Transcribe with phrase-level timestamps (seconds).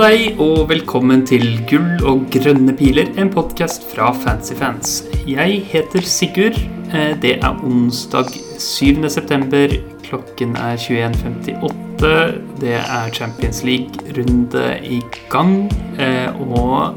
[0.00, 5.02] På deg, og velkommen til Gull og grønne piler, en podkast fra Fancyfans.
[5.28, 6.56] Jeg heter Sigurd.
[6.88, 9.10] Eh, Det er onsdag 7.
[9.10, 9.68] september.
[10.02, 12.32] Klokken er 21.58.
[12.62, 15.70] Det er Champions League-runde i gang.
[15.98, 16.94] Eh, Og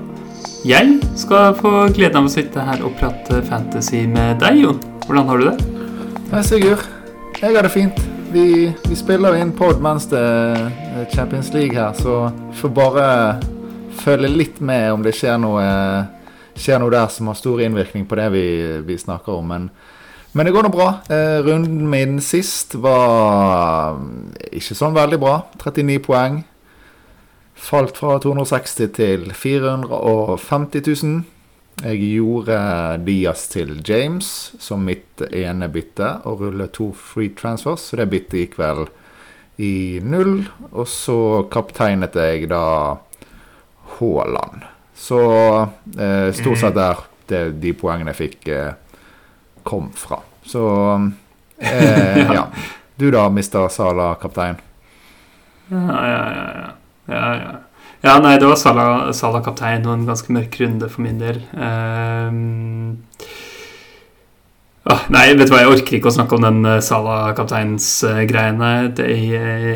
[0.63, 4.79] jeg skal få gleden av å sitte her og prate fantasy med deg, Jon.
[5.05, 5.65] Hvordan har du det?
[6.31, 6.87] Hei, Sigurd.
[7.41, 8.12] Jeg har det fint.
[8.33, 13.03] Vi, vi spiller inn pod mens det er Champions League her, så får bare
[14.01, 15.65] følge litt med om det skjer noe,
[16.57, 18.45] skjer noe der som har stor innvirkning på det vi,
[18.87, 19.53] vi snakker om.
[19.53, 19.67] Men,
[20.33, 20.87] men det går nå bra.
[21.13, 24.01] Eh, runden min sist var
[24.49, 25.35] ikke sånn veldig bra.
[25.61, 26.41] 39 poeng.
[27.53, 31.21] Falt fra 260 til 450 000.
[31.81, 32.57] Jeg gjorde
[33.07, 34.27] Diaz til James
[34.61, 38.85] som mitt ene bytte, og rullet to free transfers, så det byttet gikk vel
[39.57, 40.45] i null.
[40.71, 41.17] Og så
[41.51, 42.63] kapteinet jeg da
[43.97, 44.69] Haaland.
[44.93, 45.19] Så
[45.97, 49.01] eh, stort sett der det, de poengene jeg fikk, eh,
[49.65, 50.21] kom fra.
[50.45, 50.63] Så
[51.57, 52.47] eh, ja.
[52.95, 54.59] Du da, mister Sala, kaptein?
[55.73, 56.47] Ja, ja, ja.
[56.53, 56.73] ja.
[57.09, 57.53] ja, ja.
[58.03, 61.39] Ja, nei, det var Salah, Salah kaptein og en ganske mørk runde for min del.
[64.83, 68.71] Ah, nei, vet du hva, jeg orker ikke å snakke om den uh, Salah kapteins-greiene
[68.99, 69.29] i,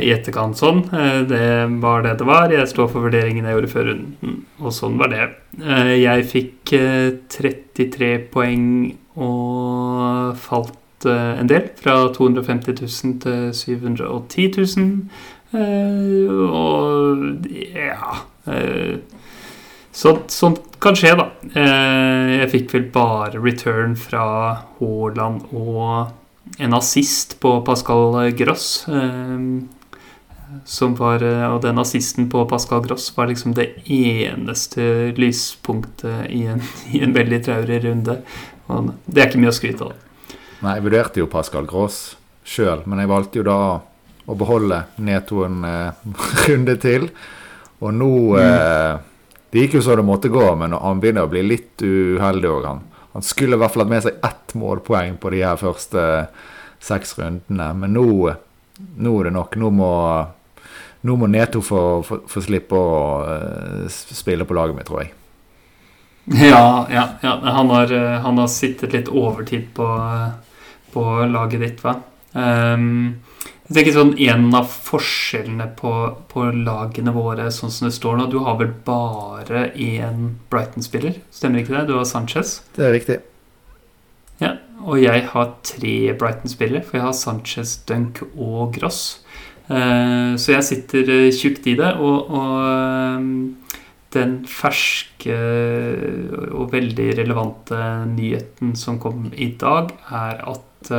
[0.04, 0.82] i etterkant sånn.
[0.92, 1.46] Eh, det
[1.80, 2.52] var det det var.
[2.52, 5.30] Jeg står for vurderingen jeg gjorde før runden, og sånn var det.
[5.64, 8.68] Eh, jeg fikk eh, 33 poeng
[9.16, 14.92] og falt eh, en del, fra 250 000 til 710 000.
[15.58, 18.98] Eh, og ja eh,
[19.92, 21.32] så, Sånt kan skje, da.
[21.58, 24.28] Eh, jeg fikk vel bare return fra
[24.78, 28.86] Haaland og en assist på Pascal Gross.
[30.64, 36.62] som var, og den assisten på Pascal Gross var liksom det eneste lyspunktet i en,
[36.94, 38.22] i en veldig traurig runde.
[38.70, 39.98] Og det er ikke mye å skryte av.
[40.62, 42.16] Nei, jeg vurderte jo Pascal Gross
[42.48, 43.60] sjøl, men jeg valgte jo da
[44.28, 46.08] å beholde nedturen eh,
[46.48, 47.10] runde til.
[47.80, 48.12] Og nå
[48.42, 48.98] eh,
[49.48, 52.66] Det gikk jo så det måtte gå, men han begynner å bli litt uheldig òg.
[52.68, 52.82] Han,
[53.16, 56.02] han skulle i hvert fall hatt med seg ett målpoeng på de her første
[56.84, 57.70] seks rundene.
[57.80, 58.34] Men nå,
[59.00, 59.56] nå er det nok.
[59.62, 59.92] Nå må,
[61.08, 62.98] nå må Neto få, få, få slippe å
[63.32, 65.14] eh, spille på laget mitt, tror jeg.
[66.52, 67.38] Ja, ja, ja.
[67.56, 69.88] Han, har, eh, han har sittet litt overtid på,
[70.92, 71.94] på laget ditt, hva?
[72.36, 73.16] Um,
[73.68, 75.94] jeg tenker sånn En av forskjellene på,
[76.32, 81.64] på, lagene våre sånn som det står nå Du har vel bare én Brighton-spiller, stemmer
[81.64, 81.88] ikke det?
[81.90, 82.62] Du har Sanchez?
[82.78, 83.18] Det er riktig.
[84.40, 84.56] Ja,
[84.86, 89.20] Og jeg har tre Brighton-spillere, for jeg har Sanchez, Dunk og Gross.
[89.68, 91.90] Uh, så jeg sitter uh, tjukt i det.
[92.00, 93.74] Og, og uh,
[94.16, 95.36] den ferske
[96.56, 97.82] og veldig relevante
[98.14, 100.94] nyheten som kom i dag, er at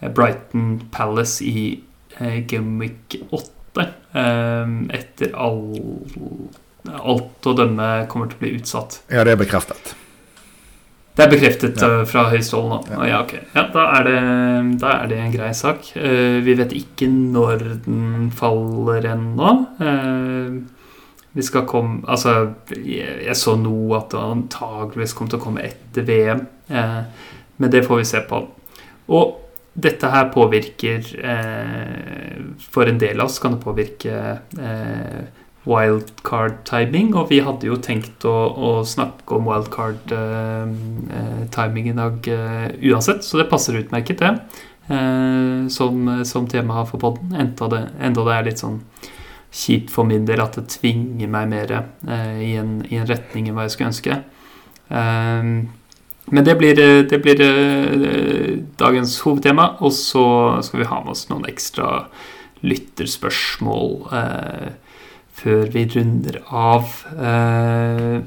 [0.00, 1.80] Brighton Palace i
[2.18, 5.64] eh, Gameweek 8 eh, etter all,
[6.90, 9.02] alt å dømme kommer til å bli utsatt.
[9.12, 9.94] Ja, det er bekreftet.
[11.20, 11.88] Det er bekreftet ja.
[12.00, 12.76] uh, fra hold nå.
[12.94, 13.00] Ja.
[13.10, 13.32] ja, ok.
[13.52, 14.20] Ja, da er, det,
[14.80, 15.90] da er det en grei sak.
[15.92, 19.50] Uh, vi vet ikke når den faller ennå.
[19.82, 20.62] Uh,
[21.36, 25.66] vi skal komme Altså, jeg, jeg så nå at det antageligvis kommer til å komme
[25.66, 26.40] etter VM.
[27.60, 28.40] men det får vi se på.
[29.10, 32.38] Og dette her påvirker eh,
[32.72, 34.14] For en del av oss kan det påvirke
[34.58, 35.20] eh,
[35.68, 37.14] wildcard-timing.
[37.14, 43.20] Og vi hadde jo tenkt å, å snakke om wildcard-timing eh, i dag eh, uansett,
[43.26, 44.32] så det passer utmerket, det.
[44.90, 47.28] Eh, som, som tema for poden.
[47.38, 47.64] Enda,
[48.00, 48.78] enda det er litt sånn
[49.50, 53.48] kjipt for min del at det tvinger meg mer eh, i, en, i, en, retning
[53.48, 54.12] enn hva jeg skulle ønske.
[54.90, 55.44] Uh,
[56.30, 60.24] men det blir, eh, det blir uh, dagens hovedtema, og så
[60.62, 62.06] skal vi ha med oss noen ekstra
[62.62, 64.70] lytterspørsmål uh,
[65.40, 66.90] før vi runder av.
[67.14, 68.22] Uh,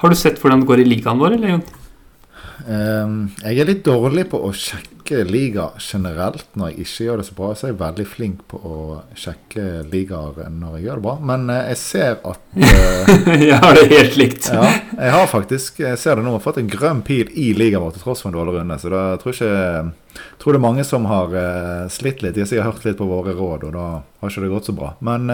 [0.00, 1.66] har du sett hvordan det går i ligaen vår, eller Jon?
[2.64, 7.26] Um, jeg er litt dårlig på å sjekke liga generelt når jeg ikke gjør det
[7.28, 7.50] så bra.
[7.52, 8.76] Så jeg er veldig flink på å
[9.18, 11.14] sjekke ligaer når jeg gjør det bra.
[11.30, 13.14] Men uh, jeg ser at uh,
[13.44, 14.48] Jeg har det helt likt.
[14.56, 16.36] ja, jeg har faktisk Jeg ser det nå.
[16.44, 18.78] Fått en grønn pil i ligaen vår til tross for en dårlig runde.
[18.80, 19.54] Så da tror ikke
[20.38, 22.38] tror det er mange som har uh, slitt litt.
[22.38, 24.94] De har hørt litt på våre råd, og da har ikke det gått så bra.
[25.04, 25.26] Men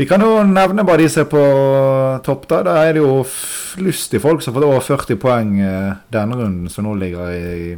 [0.00, 1.44] vi kan jo nevne bare de som er på
[2.24, 2.46] topp.
[2.48, 3.20] Da Da er det jo
[3.84, 5.50] lystige folk som har fått over 40 poeng
[6.10, 7.76] denne runden, som nå ligger i,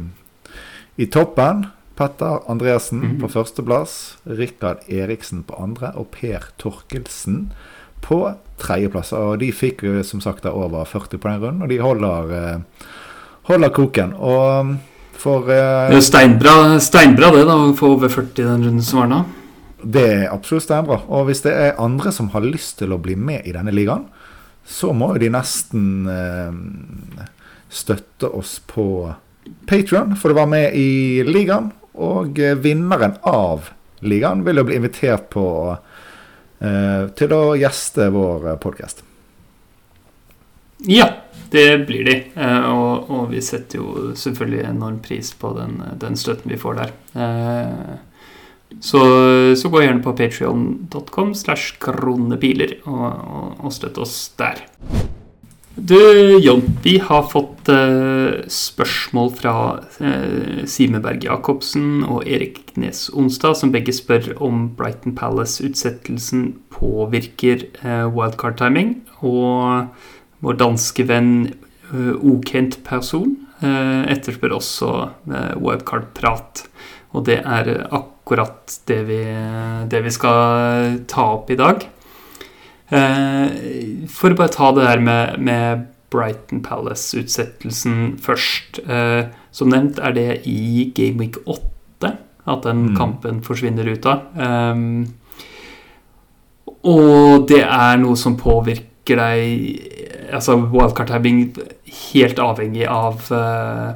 [1.03, 1.65] i toppen.
[1.95, 3.19] Petter Andreassen Mhm.
[3.21, 7.51] på førsteplass, Rikard Eriksen på andre og Per Torkelsen
[8.01, 9.13] på tredjeplass.
[9.13, 12.59] Og de fikk jo som sagt over 40 poeng runden, og de holder, eh,
[13.43, 14.13] holder koken.
[14.17, 14.75] Og
[15.13, 18.63] for eh, Det er jo steinbra, steinbra det, da, å få over 40 i den
[18.65, 19.25] runden som var nå.
[19.83, 21.01] Det er absolutt steinbra.
[21.11, 24.07] Og hvis det er andre som har lyst til å bli med i denne ligaen,
[24.63, 27.25] så må jo de nesten eh,
[27.73, 28.85] støtte oss på
[29.67, 31.73] Patrion, for å være med i ligaen.
[31.99, 38.53] Og eh, vinneren av ligaen vil jo bli invitert på eh, til å gjeste vår
[38.63, 39.03] podkast.
[40.87, 41.09] Ja,
[41.51, 42.15] det blir de.
[42.35, 46.79] Eh, og, og vi setter jo selvfølgelig enorm pris på den, den støtten vi får
[46.79, 46.95] der.
[47.13, 47.93] Eh,
[48.81, 49.01] så,
[49.59, 54.65] så gå gjerne på patrion.com slash kronepiler og, og, og støtt oss der.
[55.75, 55.97] Du,
[56.37, 59.53] Jon, vi har fått eh, spørsmål fra
[60.05, 67.65] eh, Sime Berg Jacobsen og Erik Nes Onsdag, som begge spør om Brighton Palace-utsettelsen påvirker
[67.81, 68.99] eh, wildcard-timing.
[69.25, 69.89] Og
[70.45, 73.33] vår danske venn eh, Okent person
[73.65, 76.67] eh, etterspør også eh, wildcard-prat.
[77.17, 78.12] Og det er akkurat
[78.87, 79.21] det vi,
[79.89, 81.83] det vi skal ta opp i dag.
[82.93, 88.79] Eh, for å bare ta det der med, med Brighton Palace-utsettelsen først.
[88.87, 92.97] Eh, som nevnt er det i Game Week 8 at den Mm.
[92.97, 94.21] kampen forsvinner ut av.
[94.35, 95.13] Um,
[96.83, 99.89] og det er noe som påvirker deg
[100.33, 101.53] Altså wildcard-tabbing
[102.13, 103.93] helt avhengig av eh,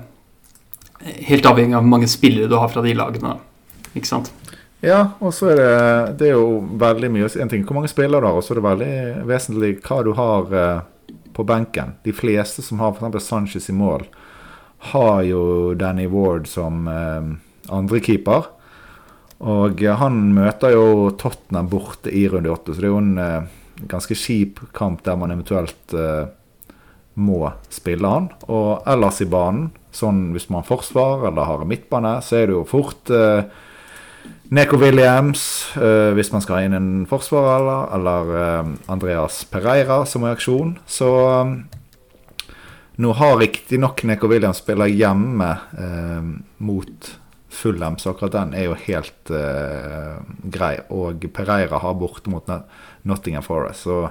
[1.27, 3.37] Helt avhengig av hvor mange spillere du har fra de lagene.
[3.97, 4.31] Ikke sant?
[4.85, 7.29] Ja, og så er det, det er jo veldig mye.
[7.41, 10.11] En ting hvor mange spillere du har, og så er det veldig vesentlig hva du
[10.17, 11.95] har eh, på benken.
[12.05, 13.25] De fleste som har f.eks.
[13.25, 14.05] Sanchez i mål,
[14.93, 17.33] har jo Danny Ward som eh,
[17.73, 18.51] andrekeeper.
[19.41, 23.21] Og eh, han møter jo Tottenham borte i runde åtte, så det er jo en
[23.21, 23.55] eh,
[23.89, 26.29] ganske kjip kamp der man eventuelt eh,
[27.17, 27.41] må
[27.73, 28.29] spille han.
[28.45, 32.67] Og ellers i banen, sånn hvis man forsvarer eller har midtbane, så er det jo
[32.69, 33.47] fort eh,
[34.49, 35.41] Neko Williams,
[35.75, 40.77] uh, hvis man skal ha inn en forsvarer, eller, eller uh, Andreas Pereira som reaksjon.
[40.87, 41.09] Så
[41.43, 41.57] um,
[43.03, 46.29] nå har riktignok Neko Williams spiller hjemme uh,
[46.63, 47.11] mot
[47.57, 49.31] Fulham, så akkurat den er jo helt
[50.53, 50.73] grei.
[50.93, 52.45] Og Pereira har borte mot
[53.07, 54.03] Nottingham Forest, så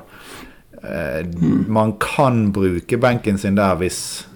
[1.70, 4.26] man kan bruke benken sin der hvis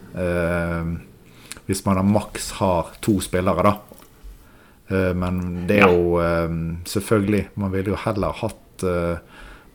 [1.66, 3.74] Hvis man har maks har to spillere, da.
[4.90, 6.48] Eh, Men det er jo eh,
[6.84, 9.22] selvfølgelig Man ville jo heller hatt eh,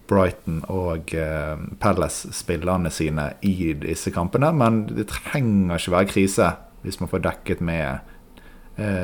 [0.05, 4.51] Brighton og eh, Palace-spillerne sine i disse kampene.
[4.53, 6.51] Men det trenger ikke være krise
[6.85, 8.11] hvis man får dekket med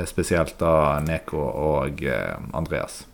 [0.06, 2.02] spesielt da Neko og
[2.54, 3.06] Andreas.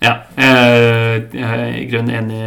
[0.00, 2.40] Ja, jeg er i grunnen enig,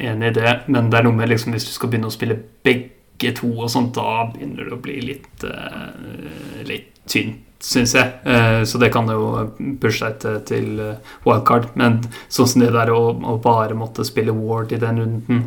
[0.00, 2.38] enig i det, men det er noe med liksom, hvis du skal begynne å spille
[2.64, 2.91] begge
[3.30, 8.10] to, og sånt, da begynner det å bli litt, eh, litt tynt, syns jeg.
[8.26, 11.70] Eh, så det kan jo pushe deg til, eh, wildcard.
[11.78, 15.44] Men sånn som det der å, bare måtte spille Ward i den runden,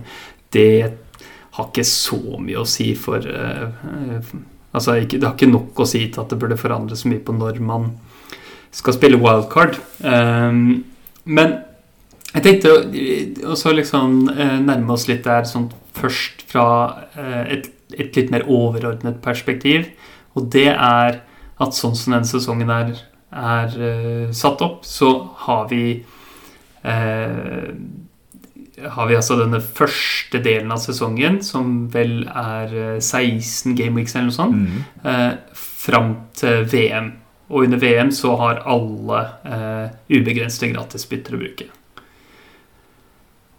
[0.52, 0.94] det
[1.52, 3.20] har ikke så mye å si for
[4.76, 7.32] Altså, det har ikke nok å si til at det burde forandre så mye på
[7.32, 7.94] når man
[8.76, 9.78] skal spille wildcard.
[11.24, 11.54] Men
[12.36, 16.68] jeg tenkte å også liksom eh, nærme oss litt der sånn først fra
[17.16, 19.88] eh, et, et litt mer overordnet perspektiv.
[20.36, 21.22] Og det er
[21.64, 22.96] at sånn som denne sesongen er,
[23.32, 25.12] er uh, satt opp, så
[25.46, 25.86] har vi
[26.84, 27.70] uh,
[28.92, 34.18] har vi altså denne første delen av sesongen, som vel er eh, 16 game weeks
[34.18, 34.82] eller noe sånt, Mm.
[35.06, 37.14] Uh, fram til VM.
[37.48, 39.20] Og under VM så har alle
[40.10, 41.68] ubegrenste gratisbytter å bruke.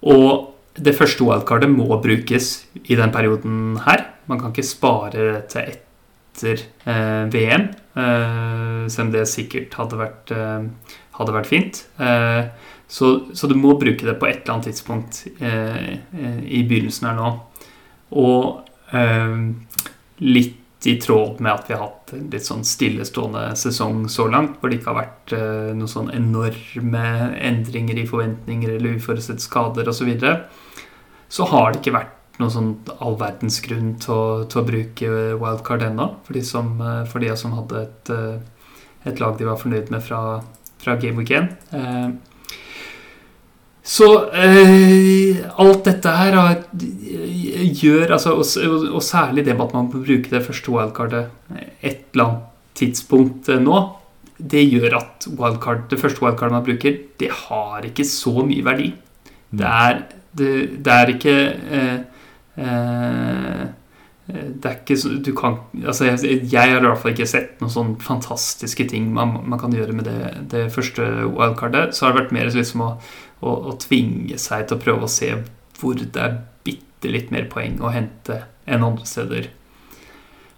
[0.03, 4.11] Og det første wildcardet må brukes i den perioden her.
[4.26, 5.76] Man kan ikke spare det til
[6.37, 11.81] etter eh, VM, eh, selv om det sikkert hadde vært, eh, hadde vært fint.
[11.99, 12.45] Eh,
[12.87, 17.09] så, så du må bruke det på et eller annet tidspunkt eh, eh, i begynnelsen
[17.09, 17.33] her nå.
[18.21, 18.61] Og
[18.93, 19.35] eh,
[20.87, 24.71] i tråd med at vi har hatt en litt sånn stillestående sesong så langt, hvor
[24.71, 27.07] det ikke har vært eh, noen sånn enorme
[27.43, 30.35] endringer i forventninger eller uforutsette skader osv., så, videre,
[31.33, 35.11] så har det ikke vært noen sånn all verdens grunn til å, til å bruke
[35.40, 39.49] wildcard ennå, for de som, eh, for de som hadde et, eh, et lag de
[39.49, 40.23] var fornøyd med fra,
[40.83, 41.50] fra Game Week 1.
[41.75, 42.36] Eh,
[43.87, 49.87] så eh, alt dette her har, gjør altså, og, og, særlig det med at man
[49.87, 51.28] må bruke det første wildcardet
[51.81, 53.78] et eller annet tidspunkt eh, nå,
[54.37, 58.90] det gjør at wildcard, det første wildcardet man bruker, det har ikke så mye verdi.
[59.57, 60.02] Det er,
[60.37, 60.52] det,
[60.85, 61.37] det er ikke
[61.78, 61.99] eh,
[62.61, 63.66] eh,
[64.26, 67.71] det er ikke du kan, altså jeg, jeg har i hvert fall ikke sett noen
[67.71, 71.95] sånne fantastiske ting man, man kan gjøre med det, det, første wildcardet.
[71.95, 72.88] Så har det vært mer liksom å,
[73.40, 75.33] å, og tvinge seg til å prøve å se
[75.76, 79.50] hvor det er bitte litt mer poeng å hente enn andre steder.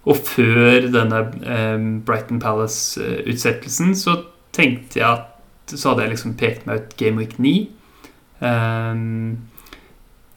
[0.09, 4.15] Og før denne eh, Brighton Palace-utsettelsen så
[4.55, 5.35] tenkte jeg at
[5.69, 7.67] så hadde jeg liksom pekt meg ut Game Week 9.
[8.47, 9.01] Eh,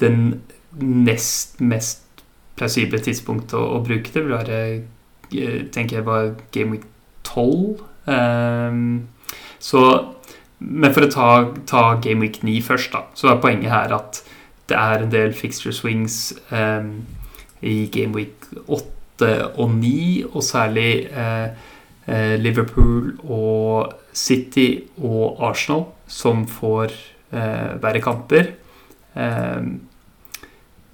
[0.03, 0.19] den
[1.07, 2.03] nest mest
[2.59, 4.59] plausible tidspunktet å, å, bruke det vil være
[5.33, 6.87] eh, tenker jeg var Game Week
[7.29, 7.81] 12.
[8.13, 8.81] Eh,
[9.63, 9.85] så
[10.63, 11.29] men for å ta,
[11.69, 14.23] ta, Game Week 9 først, da, så er poenget her at
[14.71, 17.03] det er en del fixture swings um,
[17.63, 19.29] i Game Week 8
[19.59, 21.49] og 9, og særlig eh,
[22.07, 26.93] eh, Liverpool og City og Arsenal som får
[27.33, 28.53] eh, være kamper.
[29.15, 29.65] Eh,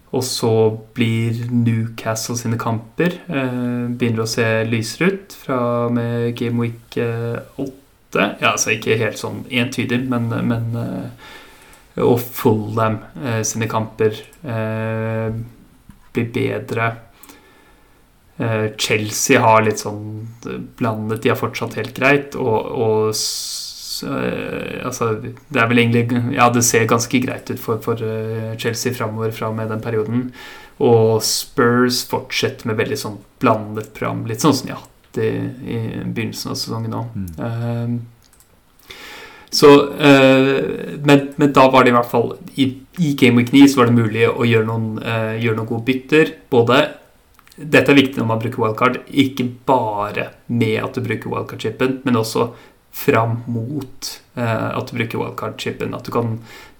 [0.09, 0.53] og så
[0.97, 5.61] blir Newcastle sine kamper eh, begynner å se lysere ut fra
[5.93, 7.88] med Game Week 8.
[8.17, 10.79] Eh, ja, altså ikke helt sånn entydig, men, men
[11.99, 13.01] Og Fulham
[13.43, 14.15] sine kamper
[16.15, 16.93] blir bedre.
[18.39, 20.29] Eh, Chelsea har litt sånn
[20.79, 21.23] blandet.
[21.25, 22.37] De har fortsatt helt greit.
[22.39, 27.83] Og, og eh, altså, det er vel egentlig Ja, det ser ganske greit ut for,
[27.83, 30.29] for eh, Chelsea framover fra med den perioden.
[30.79, 34.23] Og Spurs fortsetter med veldig sånn blandet program.
[34.31, 35.33] Litt sånn som de har hatt i,
[35.65, 37.17] i begynnelsen av sesongen òg.
[37.17, 37.29] Mm.
[37.41, 38.19] Uh,
[39.51, 40.59] så, uh,
[41.09, 42.67] men, men, da var det i hvert fall I,
[43.01, 45.87] i Game Week 9 så var det mulig å gjøre noen, uh, gjøre noen gode
[45.89, 46.35] bytter.
[46.53, 46.83] Både
[47.59, 52.21] dette er viktig når man bruker wildcard, ikke bare med at du bruker wildcard-chipen, men
[52.21, 52.53] også
[52.99, 55.97] fram mot uh, at du bruker wildcard-chipen.
[55.97, 56.37] At du kan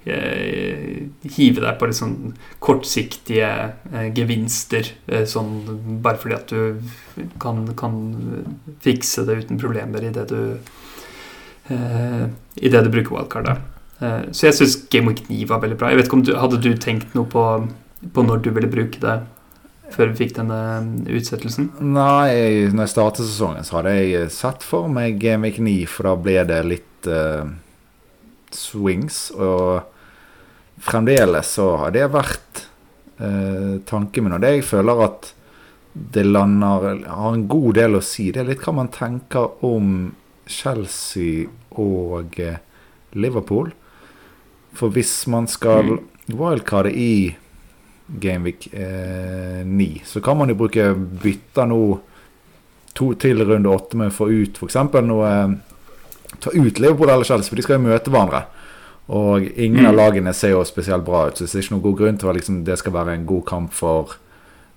[0.09, 2.35] hive deg på litt sånn
[2.65, 3.51] kortsiktige
[3.93, 4.89] uh, gevinster,
[5.29, 5.51] sånn
[6.05, 7.97] bare fordi at du kan, kan
[8.85, 10.41] fikse det uten problemer i det du
[11.69, 13.51] i det du bruker wildcard.
[14.33, 15.91] så jeg syns Game Week 9 var veldig bra.
[15.93, 17.43] Jeg vet ikke om du, Hadde du tenkt noe på,
[18.15, 19.19] på når du ville bruke det?
[19.95, 20.59] før vi fikk denne
[21.17, 21.71] utsettelsen?
[21.81, 26.11] Nei, når jeg startet sesongen, så hadde jeg sett for meg Game Week 9, for
[26.11, 27.49] da ble det litt uh,
[28.55, 29.29] swings.
[29.37, 29.87] Og
[30.81, 32.63] fremdeles så har det vært
[33.19, 34.37] eh, tanken min.
[34.37, 35.33] Og det jeg føler at
[35.99, 40.13] det lander har en god del å si, det er litt hva man tenker om
[40.49, 41.49] Chelsea
[41.81, 42.61] og eh,
[43.19, 43.73] Liverpool.
[44.79, 46.03] For hvis man skal mm.
[46.39, 47.13] wildcarde i
[48.09, 49.89] Gameweek eh, 9.
[50.05, 51.81] Så kan man jo bruke bytter nå
[52.97, 54.79] to til runde åtte med å få ut f.eks.
[55.07, 55.33] noe
[56.39, 58.43] Ta ut Liverpool eller Chelsea, for de skal jo møte hverandre.
[59.09, 59.89] Og ingen mm.
[59.89, 62.29] av lagene ser jo spesielt bra ut, så det er ikke noen god grunn til
[62.29, 64.19] at liksom, det skal være en god kamp for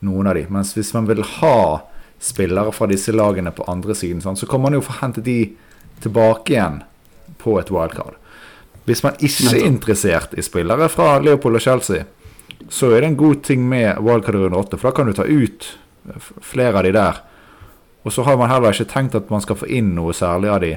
[0.08, 0.46] noen av de.
[0.54, 1.58] Mens hvis man vil ha
[2.22, 5.38] spillere fra disse lagene på andre siden, sånn, så kan man jo få hentet de
[6.02, 6.80] tilbake igjen
[7.42, 8.16] på et wildcard.
[8.88, 12.08] Hvis man ikke er interessert i spillere fra Leopold og Chelsea,
[12.72, 15.28] så er det en god ting med wildcard runde 8, for da kan du ta
[15.28, 15.74] ut
[16.46, 17.20] flere av de der.
[18.08, 20.62] Og så har man heller ikke tenkt at man skal få inn noe særlig av
[20.64, 20.72] de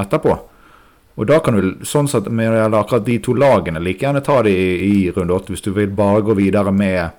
[0.00, 0.36] etterpå.
[1.16, 4.52] Og da kan du sånn sett med akkurat de to lagene like gjerne ta de
[4.52, 7.16] i, i runde åtte, hvis du vil bare gå videre med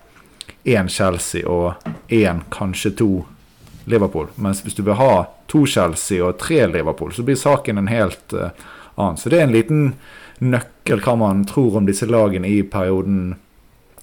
[0.68, 1.74] én Chelsea og
[2.08, 3.10] én, kanskje to
[3.90, 4.28] Liverpool.
[4.36, 8.36] Mens hvis du vil ha to Chelsea og tre Liverpool, så blir saken en helt
[8.36, 8.52] uh,
[8.96, 9.18] annen.
[9.18, 9.84] Så det er en liten
[10.44, 13.38] nøkkel hva man tror om disse lagene i perioden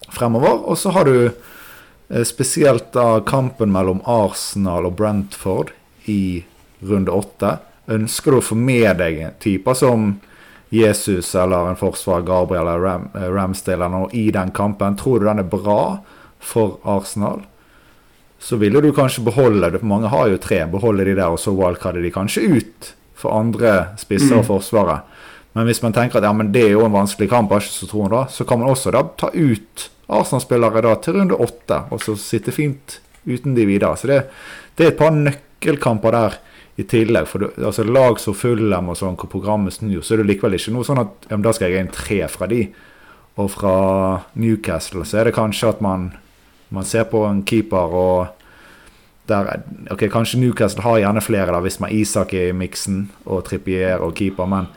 [0.08, 0.64] fremover.
[0.64, 5.70] Og så har du uh, spesielt da kampen mellom Arsenal og Brentford
[6.10, 6.42] i
[6.82, 7.58] runde åtte.
[7.90, 10.14] Ønsker du å få med deg typer som
[10.74, 14.96] Jesus eller en forsvar, Gabriel eller Ram, eh, Ramsdale eller noe i den kampen?
[14.96, 16.00] Tror du den er bra
[16.40, 17.44] for Arsenal?
[18.40, 20.64] Så ville du kanskje beholde det, mange har jo tre.
[20.68, 24.48] Beholde de der, og så wildcarder de kanskje ut for andre spisser og mm.
[24.50, 25.12] forsvaret.
[25.54, 28.10] Men hvis man tenker at ja, men det er jo en vanskelig kamp, så, tror
[28.10, 32.16] da, så kan man også da ta ut Arsenal-spillere da til runde åtte, og så
[32.20, 33.96] sitte fint uten de videre.
[33.96, 34.18] Så det,
[34.76, 36.36] det er et par nøkkelkamper der
[36.76, 37.28] i tillegg.
[37.30, 40.58] For du, altså lag som Fulham og sånn, hvor programmet snur, så er det likevel
[40.58, 42.66] ikke noe sånn at ja, da skal jeg inn tre fra de.
[43.40, 43.74] Og fra
[44.38, 46.12] Newcastle så er det kanskje at man,
[46.74, 48.18] man ser på en keeper og
[49.28, 53.46] der, ok, Kanskje Newcastle har gjerne flere da, hvis man Isak er i miksen og
[53.46, 54.68] Trippier og keeper, men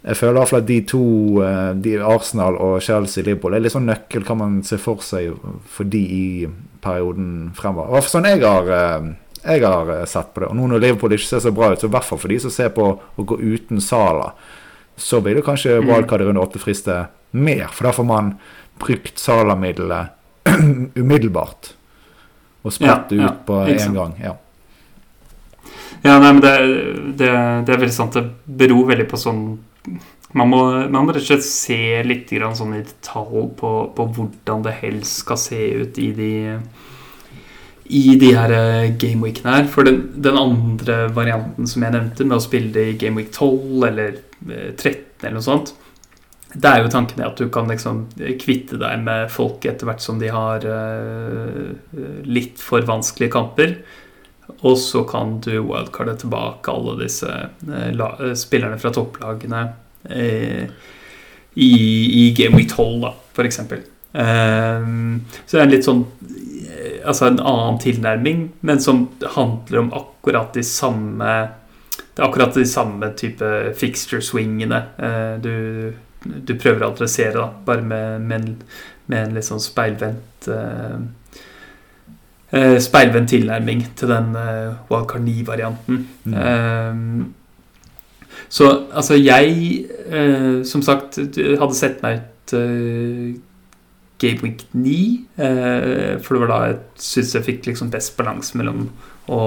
[0.00, 1.04] jeg føler i hvert fall at de to,
[1.44, 5.34] eh, de Arsenal og Chelsea Liverpool, er litt sånn nøkkel kan man se for seg
[5.68, 6.28] for de i
[6.80, 7.92] perioden fremover.
[7.98, 9.10] Og sånn jeg har uh,
[9.44, 10.48] jeg har eh, sett på det.
[10.50, 12.38] Og nå når Liverpool ikke ser så bra ut, så i hvert fall for de
[12.42, 14.32] som ser på å gå uten Sala,
[15.00, 15.86] så vil det kanskje Mm.
[15.88, 17.68] wildcard i runde åtte friste mer.
[17.72, 18.34] For da får man
[18.78, 20.12] brukt Sala-middelet
[21.00, 21.72] umiddelbart.
[22.62, 24.14] Og spredt det Ja, ja, ut på én gang.
[24.20, 24.34] Ja.
[26.02, 26.52] Ja, nei, men det,
[27.20, 27.30] det,
[27.66, 28.14] det er veldig sant.
[28.16, 29.42] Det beror veldig på sånn
[30.32, 30.60] Man må,
[30.92, 34.76] man må rett og slett se litt grann sånn i detalj på, på hvordan det
[34.78, 36.28] helst skal se ut i de
[37.90, 39.68] i de her eh, gameweekene her.
[39.70, 43.86] For den, den andre varianten som jeg nevnte, med å spille det i gameweek 12
[43.90, 45.74] eller eh, 13 eller noe sånt,
[46.50, 48.06] det er jo tanken at du kan liksom
[48.42, 53.76] kvitte deg med folk etter hvert som de har eh, litt for vanskelige kamper.
[54.66, 59.62] Og så kan du wildcarde tilbake alle disse eh, eh, spillerne fra topplagene
[60.10, 60.66] eh,
[61.54, 63.86] i, i Game Week 12, da, for eksempel.
[64.12, 66.59] Ehm, så det er en litt sånn eh,
[67.04, 71.30] Altså en annen tilnærming, men som handler om akkurat de samme
[72.10, 77.84] Det er akkurat de samme type fixture-swingene eh, du, du prøver å adressere, da, bare
[77.86, 78.56] med, med, en,
[79.06, 80.96] med en litt sånn speilvendt eh,
[82.50, 86.02] eh, speilvendt tilnærming til den eh, Wildcard 9-varianten.
[86.24, 86.34] Mm.
[86.42, 87.30] Eh,
[88.50, 92.20] så altså, jeg eh, Som sagt, hadde sett meg
[92.50, 93.38] ut eh,
[94.20, 94.94] Game Week 9,
[95.40, 98.88] eh, for det var da jeg syns jeg fikk liksom best balanse mellom
[99.32, 99.42] å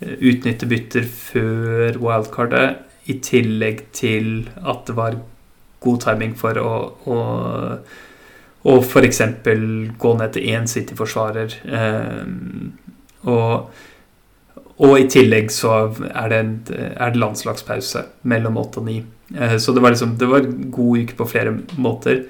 [0.00, 5.16] eh, utnytte bytter før wildcardet, i tillegg til at det var
[5.82, 6.72] god timing for å,
[7.10, 7.16] å
[8.68, 9.22] og f.eks.
[9.98, 11.54] gå ned til én City-forsvarer.
[11.64, 12.26] Eh,
[13.30, 13.70] og,
[14.84, 15.72] og i tillegg så
[16.10, 18.98] er det, en, er det landslagspause mellom 8 og 9.
[19.36, 22.24] Eh, så det var liksom Det var god uke på flere måter.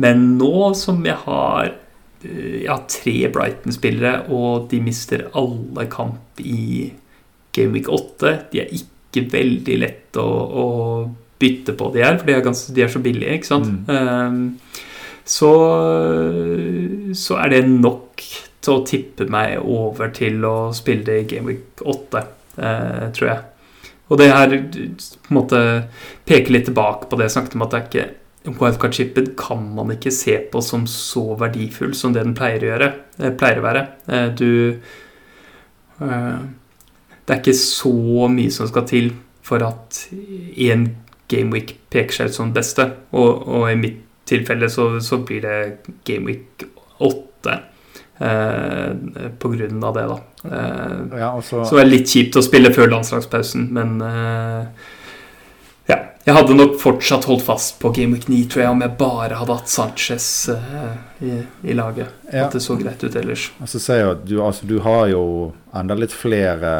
[0.00, 1.82] Men nå som jeg har Ja,
[2.26, 6.92] Jeg har tre Brighton-spillere, og de mister alle kamp i
[7.54, 10.66] Game Week 8 De er ikke veldig lette å, å
[11.38, 13.90] bytte på, de her, for de er, ganske, de er så billige, ikke sant?
[13.92, 14.82] Eh,
[15.26, 15.52] så,
[17.18, 18.24] så er det nok
[18.66, 22.22] til å tippe meg over til å spille det i Game Week 8,
[22.58, 23.40] uh, tror jeg.
[24.06, 25.60] Og det her på en måte
[26.26, 28.06] peker litt tilbake på det jeg snakket om, at det er ikke
[28.46, 32.88] Wildcard-chipen kan man ikke se på som så verdifull som det den pleier å gjøre.
[33.18, 33.82] Eh, pleier å være.
[34.08, 34.50] Eh, du
[36.00, 36.38] eh,
[37.26, 39.12] Det er ikke så mye som skal til
[39.46, 40.88] for at én
[41.30, 42.86] gameweek peker seg ut som den beste.
[43.18, 45.58] Og, og i mitt tilfelle så, så blir det
[46.06, 46.66] gameweek
[47.02, 47.56] 8
[48.22, 50.18] eh, på grunn av det, da.
[50.46, 54.66] Eh, Ja, altså, så- så det er litt kjipt å spille før landslagspausen, men eh,
[55.90, 55.98] ja.
[56.26, 59.36] Jeg hadde nok fortsatt holdt fast på Game Week 9, tror jeg, om jeg bare
[59.38, 62.10] hadde hatt Sanchez uh, i, i laget.
[62.32, 62.48] Ja.
[62.48, 63.52] At det så greit ut ellers.
[63.62, 63.78] Altså,
[64.26, 65.22] du, altså, du har jo
[65.70, 66.72] enda litt flere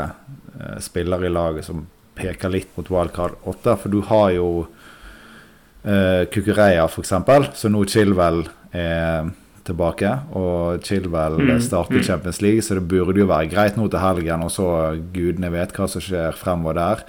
[0.59, 1.85] uh, spillere i laget som
[2.19, 7.15] peker litt mot wildcard 8, for du har jo uh, Kukureya f.eks.,
[7.55, 9.31] så nå Chilwell er
[9.67, 12.03] tilbake, og Chilwell Mm, starter mm.
[12.07, 14.67] Champions League, så det burde jo være greit nå til helgen, og så
[15.15, 17.07] gudene vet hva som skjer fremover der.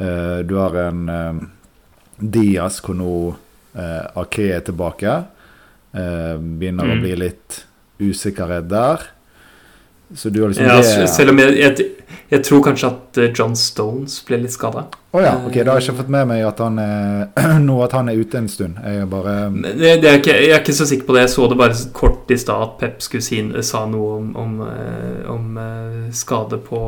[0.00, 1.40] Eh, du har en eh,
[2.20, 3.12] Diaz hvor nå
[3.76, 5.18] eh, Ake er tilbake.
[5.90, 7.00] Begynner å Mm.
[7.02, 7.64] bli litt
[8.00, 9.00] usikkerhet der.
[10.14, 11.86] Så du har liksom Ja, det selv om jeg, jeg,
[12.30, 14.84] jeg tror kanskje at John Stones ble litt skada.
[15.14, 17.92] Å ja, ok, da har jeg ikke fått med meg at han er, nå at
[17.98, 18.78] han er ute en stund.
[18.86, 21.24] Jeg bare Det, det er ikke, jeg er ikke så sikker på det.
[21.26, 24.54] Jeg så det bare kort i stad at Pep kusin sa noe om, om,
[25.34, 25.58] om
[26.14, 26.80] skade på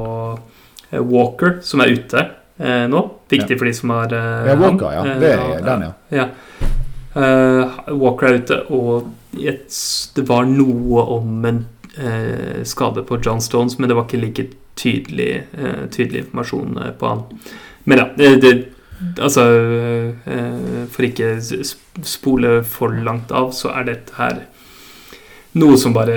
[0.92, 2.24] Walker, som er ute
[2.58, 3.02] eh, nå.
[3.32, 5.04] Viktig for de som har eh, Ja, Walker, ja.
[5.20, 5.92] Det Eh, er den, ja.
[6.22, 6.28] ja.
[7.12, 11.58] Uh, Walker er ute, og det var noe om en
[11.98, 14.46] uh, skade på John Stones, men det var ikke like
[14.80, 17.22] tydelig, uh, tydelig informasjon eh, på han.
[17.84, 18.54] Men ja, det, det
[19.18, 19.42] Altså
[20.30, 21.32] eh, For ikke
[22.06, 24.44] spole for langt av, så er dette her
[25.58, 26.14] noe som bare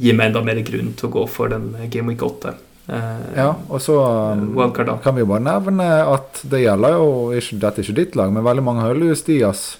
[0.00, 2.54] gir meg enda mer grunn til å gå for den Game Week 8.
[2.86, 3.54] Eh, ja.
[3.68, 3.96] Og så
[4.32, 4.72] um,
[5.02, 8.30] kan vi jo bare nevne at det gjelder jo ikke, Dette er ikke ditt lag,
[8.34, 9.78] men veldig mange har Luis Diaz.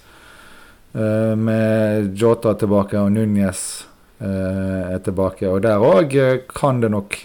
[0.94, 3.84] eh, med Jota tilbake og Núñez
[4.22, 5.48] uh, er tilbake.
[5.48, 6.16] Og der òg
[6.48, 7.18] kan det nok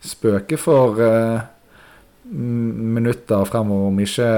[0.00, 1.40] spøke for uh,
[2.24, 4.30] minutter fremover, om ikke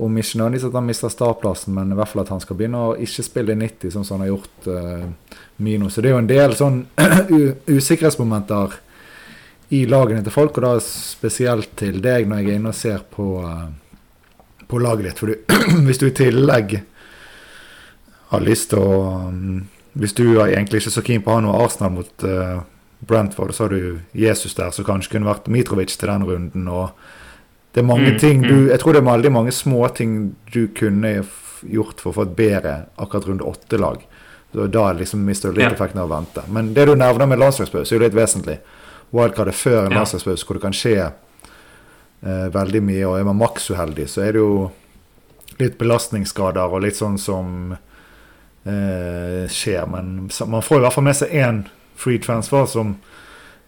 [0.00, 2.78] om ikke nødvendigvis at han mister startplassen, men i hvert fall at han skal begynne
[2.80, 5.90] å ikke spille i 90, sånn som han har gjort uh, Mino.
[5.92, 6.78] Så det er jo en del sånn
[7.76, 8.78] usikkerhetsmomenter
[9.70, 13.04] i lagene til folk, og da spesielt til deg når jeg er inne og ser
[13.14, 13.68] på, eh,
[14.70, 15.18] på laget ditt.
[15.22, 15.36] For du,
[15.86, 16.80] hvis du i tillegg
[18.30, 19.60] har lyst til å mm,
[20.00, 22.60] Hvis du er egentlig ikke så keen på å ha noe Arsenal mot, uh,
[23.02, 26.68] Brentford, så har du Jesus der, som kanskje kunne vært Mitrovic til den runden.
[26.70, 26.92] og
[27.74, 28.68] det er mange Mm, ting du, mm.
[28.70, 31.24] Jeg tror det er veldig mange småting du kunne
[31.66, 33.98] gjort for å få et bedre akkurat runde åtte-lag.
[34.54, 35.74] Da liksom mister du litt Ja.
[35.74, 36.42] effekten av å vente.
[36.48, 38.58] Men det du nevner med landslagspause, er jo litt vesentlig.
[39.12, 39.98] Wildcard er før en Ja.
[39.98, 40.96] landslagspause hvor det kan skje
[42.22, 43.04] eh, veldig mye.
[43.08, 44.70] Og er man maks uheldig, så er det jo
[45.58, 47.76] litt belastningsskader og litt sånn som
[48.66, 49.86] eh, skjer.
[49.90, 51.64] Men så- man får i hvert fall med seg én
[51.96, 52.96] free transfer som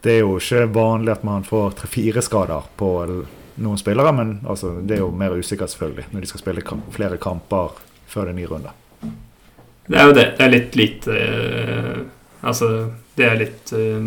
[0.02, 3.24] Det er jo ikke vanlig at man får tre-fire skader på
[3.58, 6.82] noen spillere, men altså, det er jo mer usikkert selvfølgelig når de skal spille kamp,
[6.92, 7.70] flere kamper
[8.08, 8.70] før det er ny runde.
[9.88, 10.24] Det er jo det.
[10.38, 12.02] Det er litt lite eh,
[12.42, 12.68] Altså,
[13.14, 14.02] det er litt uh,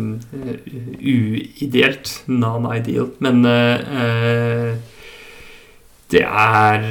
[1.00, 2.12] uideelt.
[2.28, 3.10] Non-ideal.
[3.24, 4.76] Men eh,
[6.12, 6.84] det er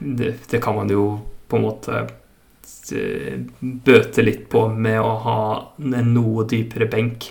[0.00, 1.06] det, det kan man jo
[1.50, 2.02] på en måte
[3.60, 5.40] bøte litt på med å ha
[5.78, 7.30] en noe dypere benk.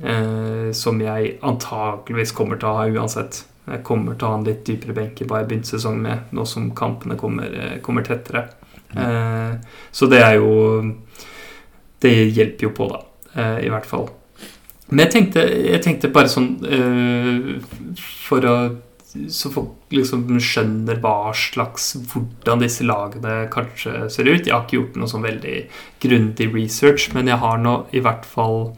[0.00, 3.42] Uh, som jeg antakeligvis kommer til å ha uansett.
[3.66, 6.32] Jeg kommer til å ha en litt dypere benk i hva jeg begynte sesongen med,
[6.32, 7.52] nå som kampene kommer,
[7.84, 8.46] kommer tettere.
[8.96, 9.52] Eh,
[9.90, 10.52] så det er jo
[12.00, 13.02] Det hjelper jo på, da.
[13.34, 14.08] eh, I hvert fall.
[14.90, 17.50] Men jeg tenkte, jeg tenkte bare sånn eh,
[18.26, 18.54] For å
[19.12, 24.46] Så folk liksom skjønner hva slags Hvordan disse lagene kanskje ser ut.
[24.46, 25.56] Jeg har ikke gjort noe sånn veldig
[26.02, 28.72] grundig research, men jeg har nå i hvert fall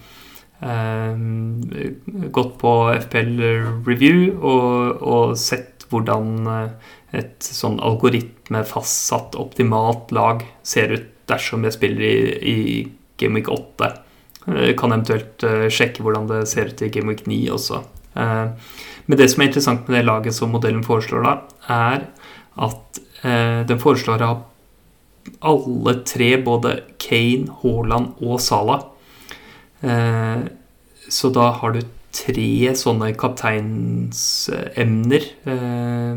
[0.64, 1.16] eh,
[2.32, 3.34] gått på FPL
[3.88, 11.64] Review og, og sett hvordan eh, et sånn algoritme fastsatt optimalt lag ser ut dersom
[11.68, 12.58] jeg spiller i, i
[13.22, 13.92] Game Week 8.
[14.42, 17.76] Kan eventuelt eh, sjekke hvordan det ser ut i Gameweek 9 også.
[18.18, 18.72] Eh,
[19.06, 21.32] men det som er interessant med det laget som modellen foreslår da,
[21.70, 21.98] er
[22.66, 24.36] at eh, den foreslår å ha
[25.52, 26.70] alle tre, både
[27.02, 28.80] Kane, Haaland og Salah.
[29.82, 30.40] Eh,
[31.12, 31.80] så da har du
[32.12, 36.14] tre sånne kapteinsemner, eh,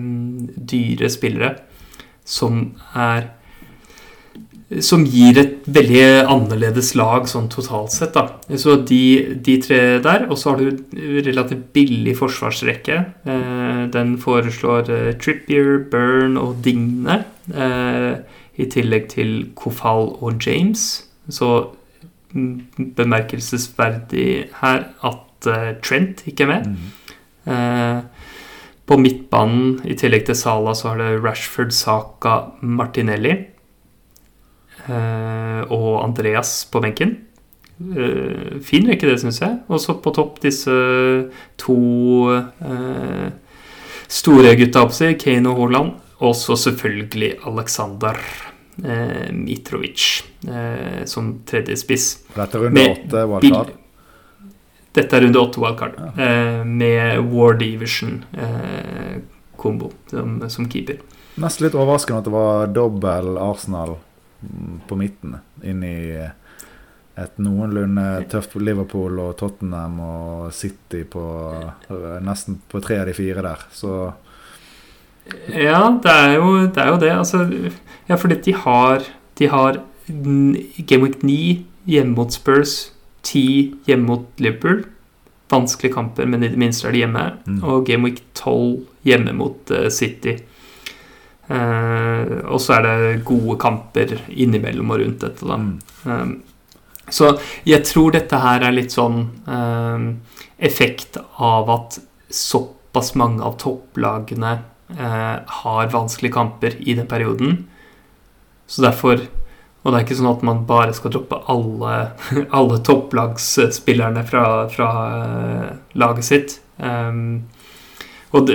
[0.73, 1.51] dyre spillere,
[2.25, 2.53] som
[2.97, 3.21] er
[4.81, 8.15] Som gir et veldig annerledes lag sånn totalt sett.
[8.15, 8.39] da.
[8.57, 10.81] Så de, de tre der, og så har du
[11.21, 12.97] relativt billig forsvarsrekke.
[13.29, 17.21] Eh, den foreslår eh, Trippier, Burn og Digne.
[17.53, 18.17] Eh,
[18.57, 21.05] I tillegg til Kofal og James.
[21.29, 21.53] Så
[22.33, 24.29] mm, bemerkelsesverdig
[24.63, 26.77] her at eh, Trent ikke er med.
[27.45, 28.31] Eh,
[28.85, 33.43] på midtbanen, i tillegg til Sala, så har det Rashford, Saka, Martinelli
[34.85, 37.15] og Andreas på benken.
[37.75, 39.57] Eh, fin rekke, det, syns jeg.
[39.67, 40.71] Og så på topp disse
[41.59, 41.79] to
[42.31, 43.29] eh,
[44.07, 44.87] store gutta,
[45.19, 45.89] Kane og Haaland.
[46.23, 48.15] Og så selvfølgelig Aleksandr
[48.83, 52.19] eh, Mitrovic eh, som tredje spiss.
[52.35, 53.69] Dette er runde åtte, wildcard.
[54.95, 60.97] Dette er runde åtte wildcard, eh, med War Division-kombo som, som keeper.
[61.35, 63.99] Nesten litt overraskende at det var dobbel Arsenal
[64.87, 65.97] på midten inn i
[67.15, 71.23] et noenlunde tøft Liverpool og Tottenham og City på
[72.25, 73.67] nesten på tre av de fire der.
[73.71, 74.13] Så
[75.49, 76.81] Ja, det er jo det.
[76.81, 77.11] Er jo det.
[77.11, 77.45] Altså,
[78.09, 79.05] ja, fordi de har,
[79.39, 82.91] de har Gameweek Game Week 9 hjemme mot Spurs,
[83.23, 84.83] 10 hjemme mot Liverpool.
[85.49, 87.25] Vanskelige kamper, men i det minste er de hjemme.
[87.45, 87.63] Mm.
[87.63, 90.37] Og Game Week 12 hjemme mot eh, City.
[91.47, 95.61] Eh, og så er det gode kamper innimellom og rundt dette, da.
[95.61, 96.35] mm, Um,
[97.09, 97.31] så
[97.65, 100.03] jeg tror dette her er litt sånn um,
[100.57, 101.97] effekt av at
[102.29, 104.51] såpass mange av topplagene
[104.97, 107.57] eh, har vanskelige kamper i den perioden.
[108.67, 109.27] Så derfor
[109.85, 111.97] Og det er ikke sånn at man bare skal droppe alle,
[112.57, 114.87] alle topplagsspillerne fra, fra
[115.19, 116.55] eh, laget sitt.
[116.81, 117.45] Um,
[118.35, 118.51] og,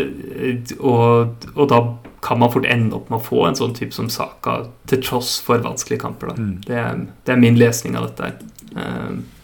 [0.79, 1.81] og, og da
[2.25, 5.39] kan man fort ende opp med å få en sånn type som Saka, til tross
[5.45, 6.35] for vanskelige kamper.
[6.37, 6.57] Mm.
[6.67, 8.29] Det, er, det er min lesning av dette.
[8.29, 8.85] her.
[8.85, 9.41] Eh,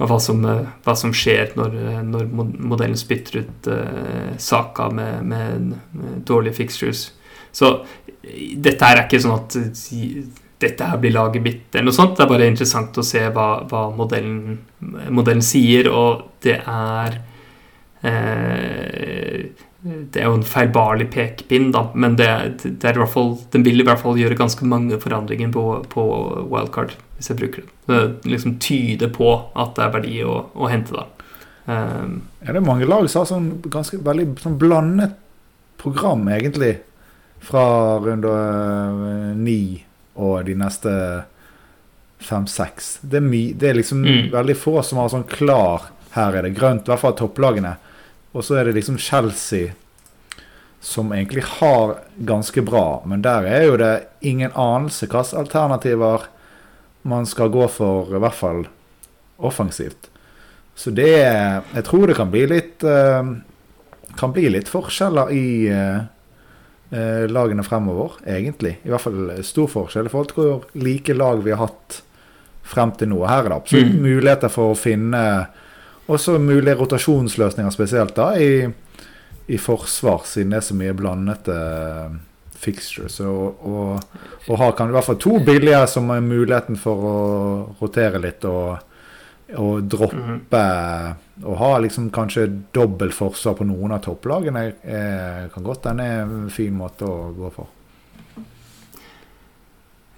[0.00, 4.88] og hva som, eh, hva som skjer når, eh, når modellen spytter ut uh, Saka
[4.90, 7.10] med, med, med dårlige fixtures.
[7.52, 7.74] Så
[8.22, 9.56] dette her er ikke sånn at
[10.60, 12.16] dette her blir laget mitt, eller noe sånt.
[12.16, 14.58] Det er bare interessant å se hva, hva modellen,
[15.12, 17.20] modellen sier, og det er
[18.06, 19.09] eh,
[19.82, 22.28] det er jo en feilbarlig pekepinn, da, men det,
[22.82, 26.04] det fall, den vil i hvert fall gjøre ganske mange forandringer på, på
[26.52, 27.70] wildcard, hvis jeg bruker det.
[27.88, 31.06] Det liksom tyder på at det er verdi å, å hente, da.
[31.64, 35.16] Um, Ja, det er mange lag som har sånn ganske veldig sånn blandet
[35.80, 36.74] program, egentlig.
[37.40, 39.60] Fra runde eh, ni
[40.20, 40.92] og de neste
[42.20, 42.98] fem-seks.
[43.00, 43.20] Det,
[43.56, 44.30] det er liksom Mm.
[44.32, 47.76] veldig få som har sånn klar Her er det grønt, i hvert fall topplagene.
[48.32, 49.72] Og så er det liksom Chelsea
[50.80, 56.28] som egentlig har ganske bra, men der er jo det ingen anelse hvilke alternativer
[57.02, 58.62] man skal gå for, i hvert fall
[59.40, 60.08] offensivt.
[60.74, 63.26] Så det Jeg tror det kan bli litt eh,
[64.16, 65.98] Kan bli litt forskjeller i eh,
[66.90, 68.78] eh, lagene fremover, egentlig.
[68.84, 72.00] I hvert fall stor forskjell i forhold til hvor like lag vi har hatt
[72.62, 73.20] frem til nå.
[73.26, 74.02] Her er det absolutt Mm.
[74.02, 75.22] muligheter for å finne
[76.08, 78.66] også mulige rotasjonsløsninger, spesielt da i,
[79.46, 82.18] i forsvar, siden det er så mye blandete eh,
[82.60, 83.20] fixtures.
[83.24, 87.18] Og, og, og har kan i hvert fall to billige som har muligheten for å
[87.80, 88.78] rotere litt og,
[89.58, 90.64] og droppe
[91.40, 96.04] Og Å ha liksom kanskje dobbelt forsvar på noen av topplagene eh, kan godt hende
[96.04, 97.79] er en fin måte å gå for.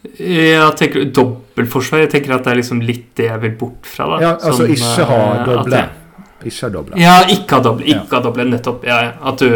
[0.02, 2.04] Jeg tenker Dobbeltforsvar.
[2.04, 4.08] Jeg tenker at det er liksom litt det jeg vil bort fra.
[4.10, 5.82] da Ja, altså Som, ikke ha eh, doble.
[6.42, 6.98] Ikke ha doble.
[6.98, 7.86] Ja, ikke ha doble.
[7.86, 8.02] Ja.
[8.10, 8.86] Ha doble, nettopp.
[8.88, 9.48] Ja, at du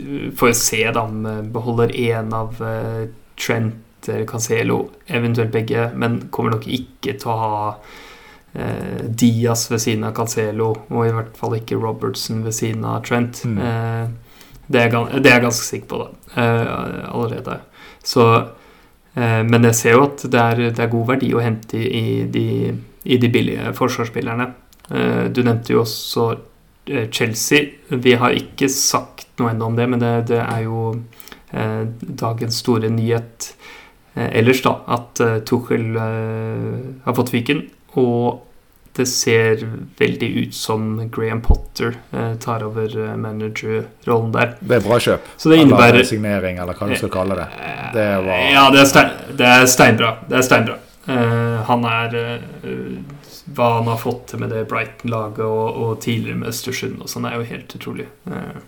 [0.00, 3.08] du får se da om eh, beholder én av eh,
[3.40, 7.58] Trent eller Cancelo, eventuelt begge, men kommer nok ikke til å ha
[8.56, 13.04] eh, Diaz ved siden av Cancelo, og i hvert fall ikke Robertson ved siden av
[13.04, 13.42] Trent.
[13.44, 13.58] Mm.
[13.60, 16.40] Eh, det, er, det er jeg ganske sikker på, da.
[16.40, 16.72] Eh,
[17.12, 17.58] allerede.
[18.06, 18.48] Så eh,
[19.14, 22.70] Men jeg ser jo at det er, det er god verdi å hente i, de,
[23.04, 24.46] i de billige forsvarsspillerne.
[24.90, 26.26] Eh, Du nevnte jo også
[26.86, 27.64] eh, Chelsea.
[27.90, 30.84] Vi har ikke sagt noe ennå om det, men det, det er jo
[31.50, 31.82] eh,
[32.22, 33.50] dagens store nyhet
[34.14, 37.64] eh, ellers, da, at eh, Tuchel eh, har fått fyken.
[37.98, 38.46] Og
[39.00, 39.64] det ser
[39.98, 44.54] veldig ut som Graham Potter eh, tar over eh, managerrollen der.
[44.60, 45.30] Det er bra kjøp.
[45.36, 47.48] Så det Eller innebærer signering, eller hva du skal kalle det.
[47.96, 49.10] Det var- Ja, det er, stein,
[49.40, 50.12] det er steinbra.
[50.28, 50.78] Det er steinbra.
[51.10, 52.98] Eh, han er eh,
[53.56, 57.24] Hva han har fått til med det Brighton-laget og, og tidligere med Østersund og sånn,
[57.26, 58.06] er jo helt utrolig.
[58.30, 58.60] Eh,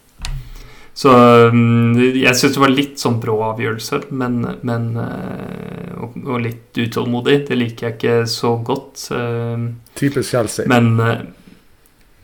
[0.94, 1.10] så
[1.52, 6.76] mm, jeg syns det var litt sånn brå avgjørelse, men, men eh, og, og litt
[6.82, 7.38] utålmodig.
[7.48, 9.06] Det liker jeg ikke så godt.
[9.16, 9.64] eh,
[9.96, 10.66] Typisk Chelsea.
[10.68, 11.22] men eh,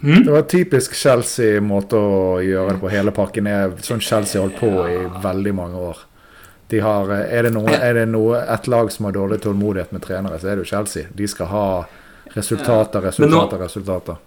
[0.03, 0.21] hm?
[0.27, 2.93] Det var typisk Chelsea-måte å gjøre det på.
[2.93, 6.05] Hele pakken er sånn Chelsea holdt på i veldig mange år.
[6.69, 10.03] De har, er, det noe, er det noe, et lag som har dårlig tålmodighet med
[10.05, 11.09] trenere, så er det jo Chelsea.
[11.17, 11.67] De skal ha
[12.35, 14.19] resultater, Men nå- resultater, resultater.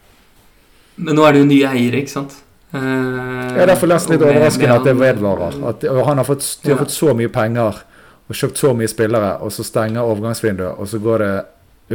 [0.97, 2.39] Men nå er det jo nye eiere, ikke sant?
[2.73, 5.57] Eh, Det er derfor nesten litt overraskende at det vedvarer.
[5.69, 7.81] At han har fått, de har fått så mye penger
[8.29, 11.33] og kjøpt så mye spillere, og så stenger overgangsvinduet, og så går det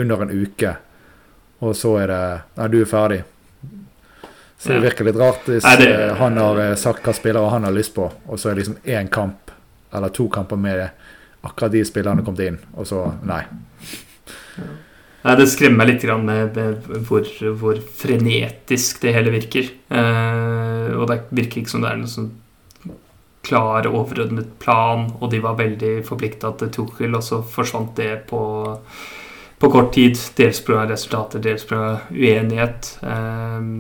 [0.03, 0.75] under en uke,
[1.65, 3.23] og så er det Nei, du er ferdig.
[4.59, 7.51] Så det virker litt rart hvis Nei, det- eh, han har eh, sagt hva spillere
[7.51, 9.51] han har lyst på, og så er det liksom én kamp
[9.93, 10.91] eller to kamper med
[11.45, 13.45] akkurat de spillerne kommet inn, og så Nei.
[15.27, 16.59] Nei, Det skremmer meg litt grann med,
[17.09, 17.27] hvor,
[17.59, 19.73] hvor frenetisk det hele virker.
[19.91, 22.29] Eh, og det virker ikke som det er noen sånn
[23.47, 28.41] klar, overordnet plan, og de var veldig forplikta til Tuchel, og så forsvant det på,
[29.59, 30.19] på kort tid.
[30.39, 30.85] Dels pga.
[30.91, 31.97] resultater, dels pga.
[32.15, 32.95] uenighet.
[33.03, 33.71] Eh,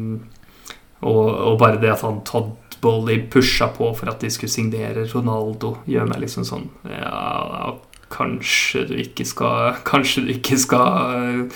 [1.06, 5.06] og, og bare det at han Todd Bolly pusha på for at de skulle signere
[5.12, 7.76] Ronaldo, gjør meg liksom sånn Ja,
[8.12, 11.48] kanskje du ikke skal Kanskje du ikke skal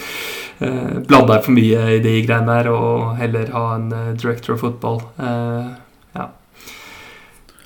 [0.61, 4.57] eh, blande deg for mye i de greiene der, og heller ha en eh, director
[4.57, 5.01] of football.
[5.19, 5.71] Eh,
[6.19, 6.27] ja.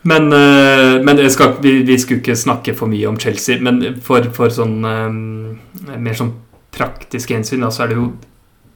[0.04, 4.28] Men, eh, men skal, vi, vi skulle ikke snakke for mye om Chelsea, men for,
[4.36, 6.34] for sånn eh, mer sånn
[6.74, 8.08] praktisk hensyn, da, så er det jo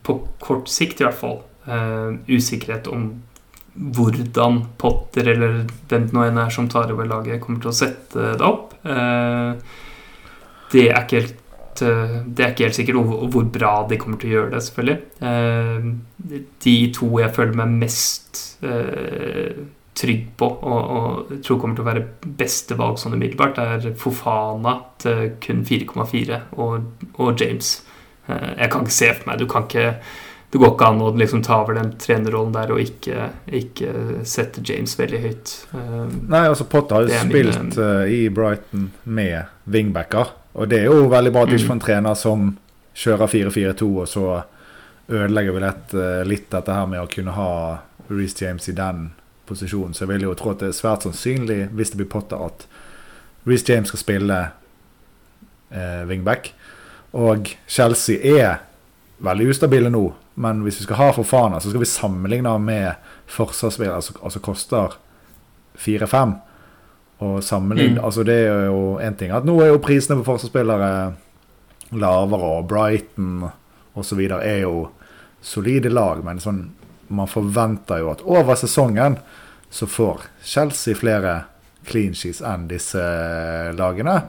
[0.06, 3.10] på kort sikt i hvert fall eh, usikkerhet om
[3.78, 7.76] hvordan Potter eller hvem det nå enn er som tar over laget, kommer til å
[7.76, 8.74] sette det opp.
[8.82, 9.76] Eh,
[10.72, 13.00] det er ikke helt eh, det er ikke helt sikkert,
[13.32, 14.98] hvor bra de kommer til å gjøre det, selvfølgelig.
[15.30, 15.90] Eh,
[16.66, 19.58] De to jeg føler meg mest eh,
[19.98, 22.06] trygg på og, og tror kommer til å være
[22.38, 27.78] beste valg sånn umiddelbart, er Fofana til kun 4,4 og, og James.
[28.28, 29.84] Jeg kan ikke se for meg Du kan ikke
[30.48, 34.62] det går ikke an å liksom ta over den trenerrollen der og ikke, ikke sette
[34.64, 35.50] James veldig høyt.
[35.74, 40.32] Nei, altså Potter har jo min, spilt eh, i Brighton med wingbacker.
[40.58, 41.68] Og det er jo veldig bra at du ikke Mm.
[41.68, 42.58] får en trener som
[42.94, 44.42] kjører 4-4-2, og så
[45.08, 47.78] ødelegger vel et, eh, litt dette her med å kunne ha
[48.10, 49.12] Reece James i den
[49.46, 49.94] posisjonen.
[49.94, 52.66] Så jeg vil jo tro at det er svært sannsynlig, hvis det blir Potter, at
[53.46, 54.50] Reece James skal spille
[55.70, 56.52] eh, wingback.
[57.14, 58.58] Og Chelsea er
[59.22, 62.94] veldig ustabile nå, men hvis vi skal ha Fofana, så skal vi sammenligne med
[63.26, 64.96] forsvarsspillere som altså, altså koster
[65.78, 66.36] 4-5.
[67.18, 68.04] Og sammenlign, Mm.
[68.04, 71.14] Altså, det er jo én ting at nå er jo prisene på forsvarsspillere
[71.98, 73.50] lavere, og Brighton
[73.96, 74.20] osv.
[74.20, 74.90] er jo
[75.42, 76.22] solide lag.
[76.24, 76.70] Men sånn,
[77.08, 79.18] man forventer jo at over sesongen
[79.70, 81.44] så får Chelsea flere
[81.88, 83.02] clean sheets enn disse
[83.76, 84.22] lagene.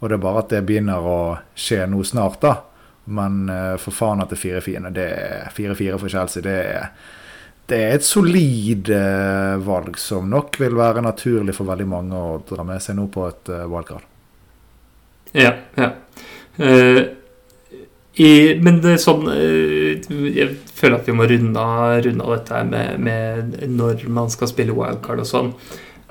[0.00, 1.18] Og det er bare at det begynner å
[1.54, 2.56] skje nå snart, da.
[3.04, 6.42] Men uh, for faen at det 4-4 det er 4-4 for Chelsea.
[6.42, 6.88] Det er,
[7.70, 12.38] det er et solid uh, valg som nok vil være naturlig for veldig mange å
[12.48, 14.08] dra med seg nå på et uh, valgkart.
[15.32, 15.92] Ja, ja.
[18.12, 23.54] I, men det er sånn Jeg føler at vi må runde av, dette med, med
[23.72, 25.48] når man skal spille wildcard og sånn.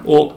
[0.10, 0.32] Og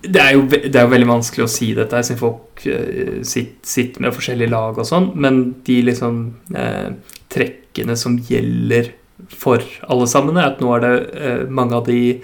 [0.00, 3.60] det er, jo, det er, jo, veldig vanskelig å si dette, siden folk uh, sitter,
[3.74, 6.24] sitter, med forskjellige lag og sånn, men de liksom
[6.56, 8.94] uh, trekkene som gjelder
[9.30, 12.20] for alle sammen, er at nå er det uh, mange, av de,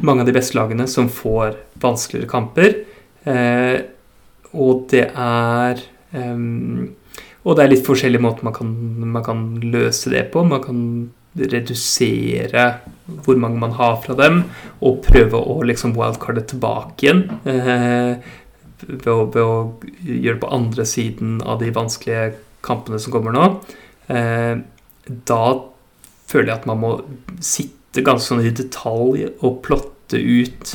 [0.00, 2.80] mange, av de, beste lagene som får vanskeligere kamper.
[4.56, 5.82] og det er
[6.16, 6.88] um,
[7.44, 8.70] Og det er litt forskjellige måter man kan,
[9.12, 10.42] man kan løse det på.
[10.44, 10.80] Man kan
[11.38, 12.64] redusere
[13.24, 14.44] hvor mange man har fra dem,
[14.82, 17.24] og prøve å liksom wildcarde tilbake igjen.
[17.44, 18.16] Eh,
[18.86, 19.56] ved, å, ved, å,
[20.00, 22.32] gjøre det på andre siden av de vanskelige
[22.66, 23.48] kampene som kommer nå.
[24.10, 24.62] Eh,
[25.28, 25.42] da
[26.30, 26.94] føler jeg at man må
[27.42, 30.74] sitte ganske sånn i detalj og plotte ut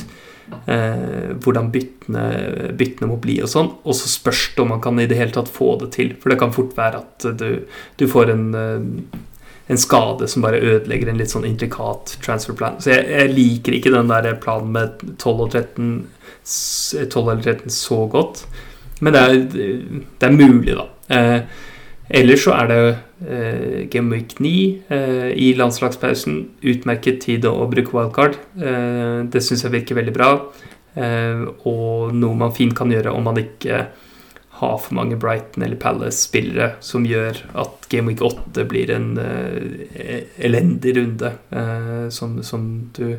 [0.70, 2.26] eh, hvordan byttene,
[2.76, 3.70] byttene, må bli og sånn.
[3.84, 6.12] Og så spørs det om man kan i det hele tatt få det til.
[6.20, 7.48] For det kan fort være at du,
[7.96, 9.24] du får en eh,
[9.66, 12.78] en skade som bare ødelegger en litt sånn intrikat transferplan.
[12.82, 15.88] Så jeg, jeg, liker ikke den der planen med 12 og 13
[16.46, 18.44] 12 eller 13 så godt.
[19.02, 20.86] Men det er, det er mulig, da.
[21.10, 21.40] Eh,
[22.08, 22.80] ellers så er det
[23.26, 24.54] eh, Game Week 9
[24.94, 26.40] eh, i landslagspausen.
[26.62, 28.38] Utmerket tid å bruke wildcard.
[28.58, 30.32] Eh, det syns jeg virker veldig bra.
[30.96, 33.86] Eh, og noe man fint kan gjøre om man ikke
[34.56, 40.22] har for mange Brighton eller Palace-spillere som gjør at Game Week 8 blir en uh,
[40.40, 42.64] elendig runde uh, som, som,
[42.96, 43.18] du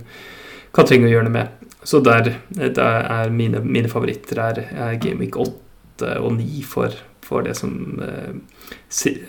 [0.74, 1.68] kan trenge å gjøre noe med.
[1.86, 6.98] Så der, der er mine, mine favoritter er, er, Game Week 8 og 9 for,
[7.28, 8.34] for det som uh,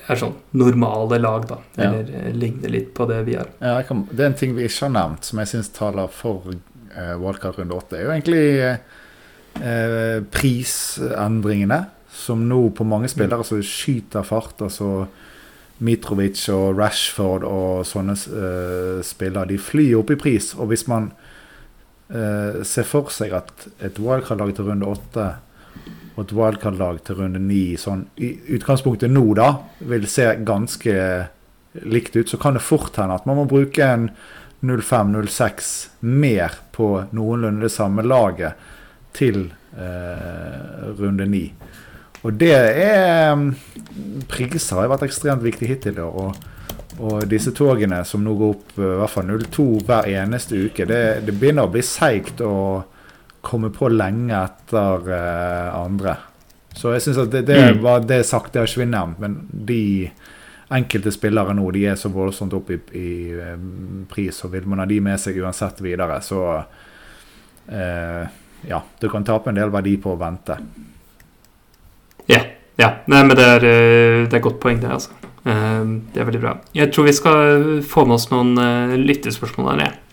[0.08, 1.58] er sånn normale lag, da.
[1.76, 2.32] Eller ja.
[2.34, 3.50] ligner litt på det vi har.
[3.58, 6.52] Ja, kan, det er en ting vi ikke har nevnt, som jeg syns taler for
[6.54, 7.98] eh, Wildcard runde 8.
[7.98, 8.46] er jo egentlig
[10.30, 11.78] prisendringene
[12.14, 14.62] som nå på mange spillere som skyter fart.
[14.62, 15.08] altså
[15.78, 19.46] Mitrovic og Rashford og sånne uh, spillere.
[19.52, 20.50] De flyr opp i pris.
[20.58, 21.12] Og hvis man
[22.10, 25.28] uh, ser for seg at et wildcard-lag til runde åtte
[26.18, 29.52] og et wildcard-lag til runde ni sånn, i utgangspunktet nå da,
[29.86, 30.94] vil se ganske
[31.86, 34.08] likt ut, så kan det fort hende at man må bruke en
[34.66, 35.70] 05-06
[36.10, 38.58] mer på noenlunde det samme laget
[39.14, 39.44] til
[39.78, 41.44] eh, runde ni.
[42.26, 43.52] Og det er mm,
[44.26, 46.00] Priser har vært ekstremt viktig hittil.
[46.02, 46.34] Og,
[46.98, 51.02] og, disse togene som nå går opp i hvert fall 02 hver eneste uke, det,
[51.28, 52.54] det begynner å bli seigt å
[53.44, 56.16] komme på lenge etter uh, andre.
[56.74, 57.80] Så jeg syns at det, det mm.
[57.84, 59.82] var det sagt, det har ikke vi nevnt, men de
[60.74, 63.08] enkelte spillere nå de er så voldsomt opp i, i
[63.54, 68.28] um, pris, og vil man ha de med seg uansett videre, så uh,
[68.66, 70.58] ja, du kan tape en del verdi på å vente.
[72.28, 72.40] Ja.
[72.76, 72.90] ja.
[73.06, 75.14] Nei, men det er, eh, det er godt poeng, det, altså.
[75.44, 76.56] Eh, det er veldig bra.
[76.76, 80.07] Jeg tror vi skal få med oss noen eh, lyttespørsmål her nede.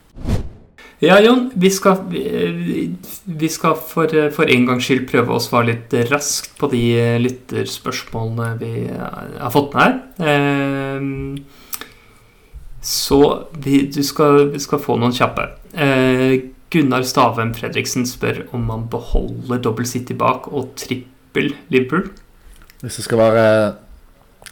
[1.05, 1.51] Ja, Jon.
[1.53, 6.69] Vi skal, vi skal for, for, en gangs skyld prøve å svare litt raskt på
[6.71, 6.81] de
[7.21, 9.93] lytterspørsmålene vi har fått med her.
[12.85, 13.19] Så
[13.61, 15.45] vi, du skal, vi skal få noen kjappe.
[16.73, 22.09] Gunnar Stavem Fredriksen spør om man beholder dobbel City bak og trippel Liverpool?
[22.81, 23.45] Hvis jeg skal være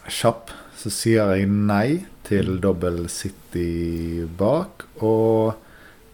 [0.06, 4.86] kjapp, så sier jeg nei til dobbel City bak.
[5.02, 5.63] Og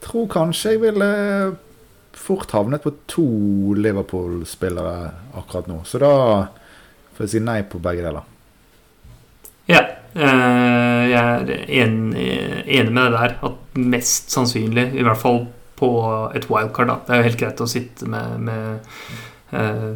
[0.04, 1.10] tror kanskje jeg ville
[2.20, 3.28] fort havnet på to
[3.80, 5.82] Liverpool-spillere akkurat nå.
[5.86, 6.12] Så da
[7.16, 8.28] får jeg si nei på begge deler.
[9.70, 9.84] Ja.
[10.16, 11.52] Eh, jeg er
[11.84, 12.30] enig,
[12.66, 13.36] enig med det der.
[13.46, 15.44] At mest sannsynlig, i hvert fall
[15.80, 15.90] på
[16.36, 16.98] et wildcard, da.
[17.06, 19.92] Det er jo helt greit å sitte med, med eh,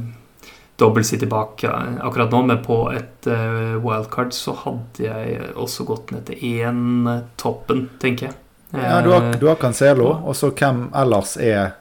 [0.79, 6.13] dobbel City bak akkurat nå, men på et eh, wildcard så hadde jeg også gått
[6.15, 7.09] ned til én
[7.41, 8.39] toppen, tenker jeg.
[8.73, 11.75] Ja, du har, du har Cancelo, og så hvem ellers er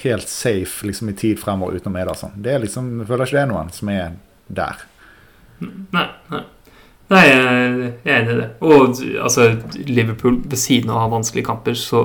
[0.00, 2.38] helt safe liksom, i tid fremover utenom Ederson?
[2.40, 4.14] Det er liksom, jeg føler ikke det er noen som er
[4.60, 4.86] der.
[5.60, 6.46] Nei, nei.
[7.08, 8.48] Nei, jeg er enig i det.
[8.64, 9.50] Og altså,
[9.88, 12.04] Liverpool ved siden av å ha vanskelige kamper, så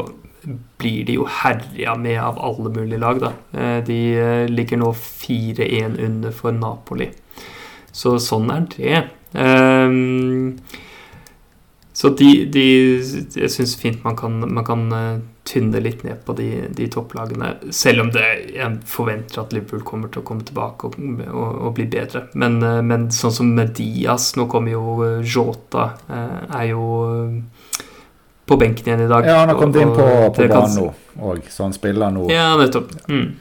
[0.80, 3.20] blir de jo herja med av alle mulige lag.
[3.24, 3.34] Da.
[3.56, 7.10] Eh, de eh, ligger nå 4-1 under for Napoli.
[7.94, 9.04] Så sånn er det.
[9.34, 10.56] Um,
[11.94, 12.66] så de, de
[13.36, 17.52] Jeg syns fint man kan, man kan uh, tynne litt ned på de, de, topplagene.
[17.70, 18.26] Selv om det,
[18.56, 20.96] jeg forventer at Liverpool kommer til å komme tilbake og,
[21.30, 22.26] og, og bli bedre.
[22.34, 26.88] Men, uh, men, sånn som med Diaz Nå kommer jo uh, Jota Er jo
[28.44, 29.28] på benken igjen i dag.
[29.30, 30.88] Ja, han har kommet inn på, på banen nå
[31.24, 32.26] òg, så han spiller nå.
[32.34, 32.90] Ja, nettopp.
[33.06, 33.38] Mm.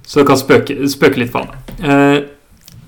[0.00, 2.24] Så det kan spøke, spøke litt for han.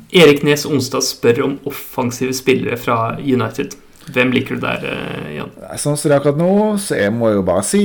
[0.08, 3.76] Erik Nes Onsdag spør om offensive spillere fra United.
[4.14, 5.52] Hvem liker du der, uh, Jan?
[5.80, 6.52] Sånn som det er akkurat nå,
[6.82, 7.84] så jeg må jo bare si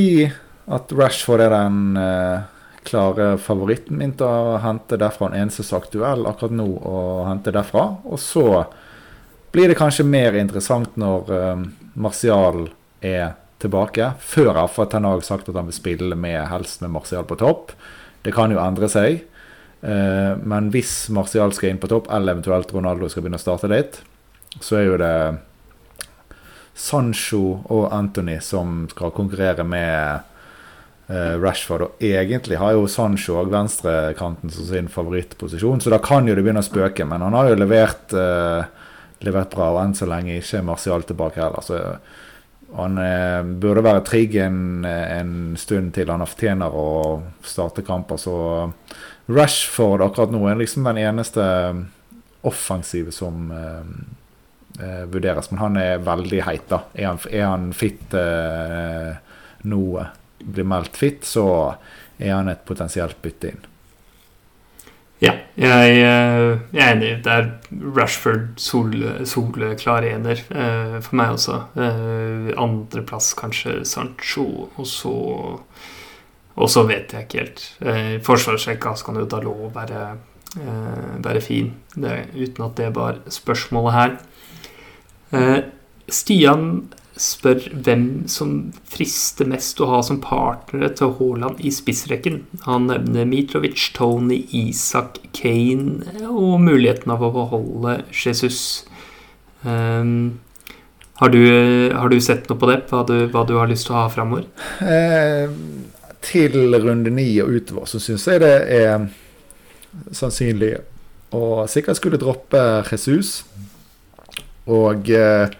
[0.71, 2.45] at Rashford er den uh,
[2.87, 5.29] klare favoritten min til å hente derfra.
[5.31, 6.97] Den eneste som er aktuell akkurat nå å
[7.27, 7.85] hente derfra.
[8.07, 8.45] Og så
[9.53, 12.67] blir det kanskje mer interessant når uh, Martial
[13.03, 14.13] er tilbake.
[14.19, 17.75] Før Affa Ten har sagt at han vil spille med helst med Martial på topp.
[18.23, 19.23] Det kan jo endre seg.
[19.83, 23.71] Uh, men hvis Martial skal inn på topp, eller eventuelt Ronaldo skal begynne å starte
[23.71, 23.99] litt,
[24.61, 25.15] så er jo det
[26.73, 30.23] Sancho og Anthony som skal konkurrere med
[31.09, 31.85] uh, Rashford.
[31.85, 36.45] Og egentlig har jo Sancho og venstrekanten som sin favorittposisjon, så da kan jo det
[36.45, 37.05] begynne å spøke.
[37.09, 38.65] Men han har jo levert, uh,
[39.25, 41.65] levert bra, og enn så lenge ikke Martial tilbake heller.
[41.65, 41.81] Så
[42.73, 46.89] han uh, burde være trygg en, en, stund til han fortjener å
[47.45, 48.17] starte kamper.
[48.17, 48.35] Så
[49.29, 51.45] Rashford akkurat nå er liksom den eneste
[52.43, 53.53] offensive som
[54.79, 55.51] eh, vurderes.
[55.51, 56.83] Men han er veldig heit, da.
[56.93, 59.11] Er han, er han fit eh,
[59.69, 59.83] nå,
[60.43, 61.45] blir meldt fit, så
[62.17, 63.69] er han et potensielt bytte inn.
[65.23, 67.11] Ja, jeg, eh, jeg, er enig.
[67.23, 67.49] Det er
[67.95, 68.91] Rashford sol,
[69.29, 71.59] soleklar ener eh, for meg også.
[71.79, 75.15] Eh, Andreplass kanskje Sancho, og så
[76.53, 77.63] og så vet jeg ikke helt.
[77.81, 80.03] Eh, Forsvarsrekka kan jo Dalot være,
[80.61, 84.17] eh, være fin, det, uten at det var spørsmålet her.
[85.33, 85.63] Eh,
[86.13, 86.67] Stian
[87.19, 88.53] spør hvem som
[88.89, 92.41] frister mest å ha som partnere til Haaland i spissrekken.
[92.65, 98.85] Han nevner Mitrovic, Tony, Isak, Kane og muligheten av å beholde Jesus.
[99.61, 100.39] Um,
[101.21, 101.43] har, du,
[101.93, 102.79] har, du, sett noe på det?
[102.89, 104.49] Hva du, hva du har lyst til å ha framover?
[104.81, 105.53] Eh,
[106.23, 109.05] til runde ni og utover så syns jeg det er
[110.15, 110.73] sannsynlig
[111.33, 113.43] å sikkert skulle droppe Jesus.
[114.71, 115.55] Og eh,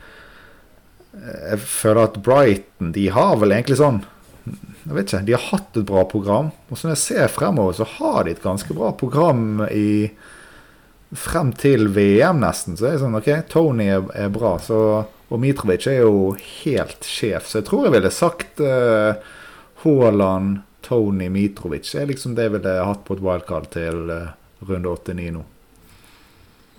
[1.14, 4.02] jeg føler at Brighton de har vel egentlig sånn
[4.44, 6.52] Jeg vet ikke, De har hatt et bra program.
[6.70, 10.12] Og som jeg ser fremover, så har de et ganske bra program i
[11.14, 12.76] frem til VM, nesten.
[12.76, 14.58] Så er det sånn OK, Tony er, er bra.
[14.60, 16.34] Så, og Mitrovic er jo
[16.64, 17.48] helt sjef.
[17.48, 19.24] Så jeg tror jeg ville sagt eh,
[19.84, 21.94] Haaland, Tony, Mitrovic.
[21.96, 24.34] Er liksom det jeg ville hatt på et wildcard til eh,
[24.68, 25.46] runde 8-9 nå.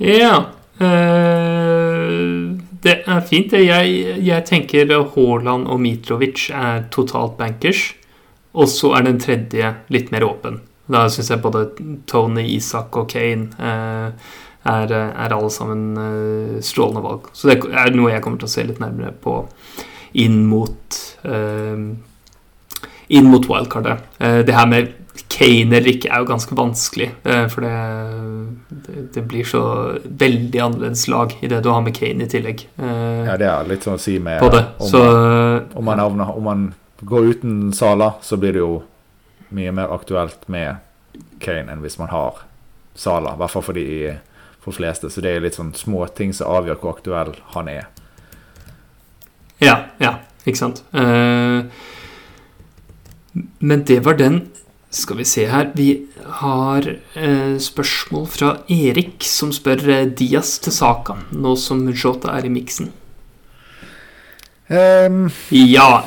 [0.03, 0.37] Ja.
[0.75, 1.34] Uh,
[2.85, 3.53] det er fint.
[3.57, 7.93] Jeg, jeg tenker Haaland og Mitrovic er totalt bankers.
[8.55, 10.61] Og så er den tredje litt mer åpen.
[10.87, 11.65] Da syns jeg både
[12.07, 14.35] Tony, Isak og Kane eh,
[14.69, 17.31] er, er, alle sammen eh, strålende valg.
[17.33, 19.41] Så det er noe jeg kommer til å se litt nærmere på
[20.21, 21.01] inn mot
[23.15, 24.05] inn mot wildcardet.
[24.47, 24.93] det her med
[25.35, 27.09] Kane eller ikke er jo ganske vanskelig.
[27.27, 29.63] Eh, for det, det, blir så
[30.05, 32.67] veldig annerledes lag i det du har med Kane i tillegg.
[32.79, 35.03] Eh, ja, det er litt sånn å si med om, så,
[35.75, 36.67] om, man havner, om, man
[37.03, 38.77] går uten Sala, så blir det jo
[39.55, 40.79] mye mer aktuelt med
[41.43, 42.45] Kane enn hvis man har
[42.95, 43.35] Sala.
[43.35, 44.15] I hvert fall for de
[44.65, 45.11] for fleste.
[45.11, 47.91] Så det er litt sånn små ting som avgjør hvor aktuell han er.
[49.63, 50.83] Ja, ja, ikke sant.
[50.95, 51.69] Uh,
[53.59, 54.45] men det var den
[54.95, 55.89] skal vi se her Vi
[56.41, 62.47] har eh, spørsmål fra Erik, som spør eh, Dias til Saka, nå som Jota er
[62.47, 62.93] i miksen.
[64.65, 66.07] Um, ja,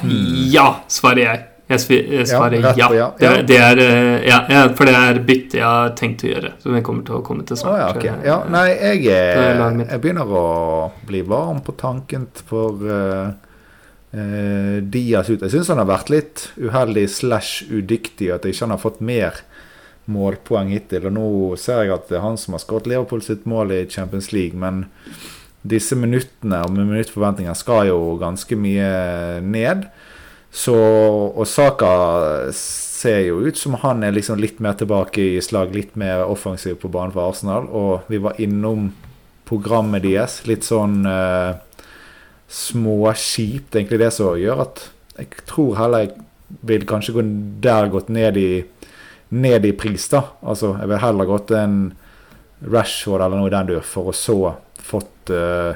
[0.49, 1.43] ja, svarer jeg.
[1.67, 2.71] Jeg, jeg svarer ja.
[2.79, 2.89] ja.
[2.95, 3.07] ja.
[3.19, 6.53] Det, det, er, eh, ja, for det er bytte jeg har tenkt å gjøre.
[6.63, 7.83] Som jeg kommer til å komme til snart.
[7.83, 8.13] Oh, okay.
[8.25, 10.45] ja, nei, jeg, jeg, begynner å
[11.05, 13.35] bli varm på tanken for uh,
[14.15, 15.41] eh, Diaz ut.
[15.41, 19.41] Jeg syns han har vært litt uheldig slash udyktig, at ikke han har fått mer
[20.07, 21.09] målpoeng hittil.
[21.09, 21.29] Og nå
[21.59, 24.57] ser jeg at det er han som har skåret Liverpool sitt mål i Champions League,
[24.57, 24.85] men
[25.67, 29.87] disse minuttene og minuttforventningene skal jo ganske mye ned.
[30.53, 30.75] Så
[31.37, 31.91] Osaka
[32.55, 36.79] ser jo ut som han er liksom litt mer tilbake i slag, litt mer offensiv
[36.81, 37.67] på banen for Arsenal.
[37.67, 38.89] Og vi var innom
[39.47, 40.39] programmet deres.
[40.47, 41.59] Litt sånn eh,
[42.47, 44.85] småkjipt, egentlig det som gjør at
[45.17, 46.13] jeg tror heller jeg
[46.67, 47.23] vil kanskje gå
[47.63, 48.51] der gått ned i,
[49.35, 50.23] ned i pris, da.
[50.41, 51.79] Altså, jeg vil heller gått en
[52.63, 54.37] Rashford eller noe i den dur, for å så
[54.87, 55.75] fått uh,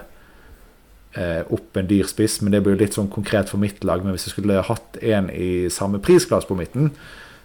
[1.52, 2.40] opp en dyr spiss.
[2.42, 4.06] Men det blir litt sånn konkret for mitt lag.
[4.06, 6.94] Men hvis jeg skulle hatt en i samme prisklasse på midten,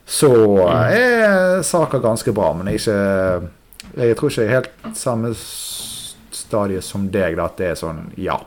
[0.07, 0.31] så
[0.71, 2.53] er saka ganske bra.
[2.55, 7.51] Men jeg, er ikke, jeg tror ikke jeg er helt samme stadie som deg, da,
[7.51, 8.39] at det er sånn ja.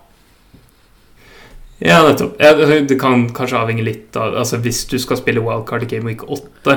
[1.80, 2.36] Ja, nettopp.
[2.44, 6.10] Ja, det kan kanskje avhenge litt av altså Hvis du skal spille wildcard i Game
[6.10, 6.76] Week 8,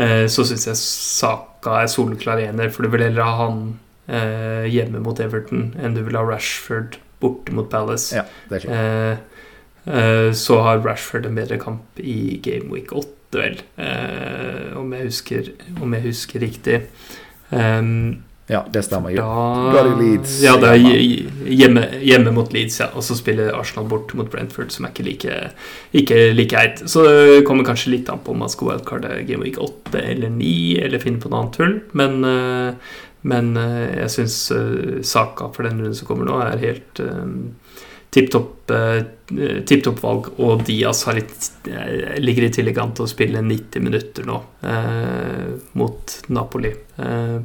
[0.00, 3.60] eh, så syns jeg Saka er soleklar ener, for du vil heller ha han
[4.08, 8.14] eh, hjemme mot Everton enn du vil ha Rashford borte mot Palace.
[8.16, 9.28] Ja, det er klart.
[9.90, 15.08] Eh, så har Rashford en bedre kamp i Game Week 8, vel, eh, om, jeg
[15.08, 16.80] husker, om jeg husker riktig.
[17.50, 19.14] Um, ja, det stemmer.
[19.14, 19.26] da,
[19.72, 20.80] Da er det Leeds Ja, det er
[21.54, 21.84] hjemme.
[22.02, 22.88] hjemme, mot Leeds, ja.
[22.94, 25.36] Og så spiller Arsenal bort mot Brentford, som er ikke like,
[26.02, 26.82] ikke like heit.
[26.90, 30.34] Så det kommer kanskje litt an på om man skal wildcarde Game Week 8 eller
[30.34, 30.50] 9,
[30.84, 31.78] eller finne på noe annet tull.
[31.92, 32.98] Men, eh,
[33.30, 34.40] men eh, jeg syns
[35.06, 37.04] saka for den runden som kommer nå, er helt
[38.10, 40.30] tipp topp valg.
[40.42, 44.40] Og Diaz har litt, eh, ligger i tillegg an til å spille 90 minutter nå
[44.66, 46.72] eh, mot Napoli.
[46.98, 47.38] Eh,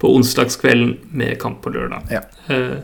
[0.00, 2.08] på onsdagskvelden med kamp på lørdag.
[2.12, 2.24] Ja.
[2.50, 2.80] Uh,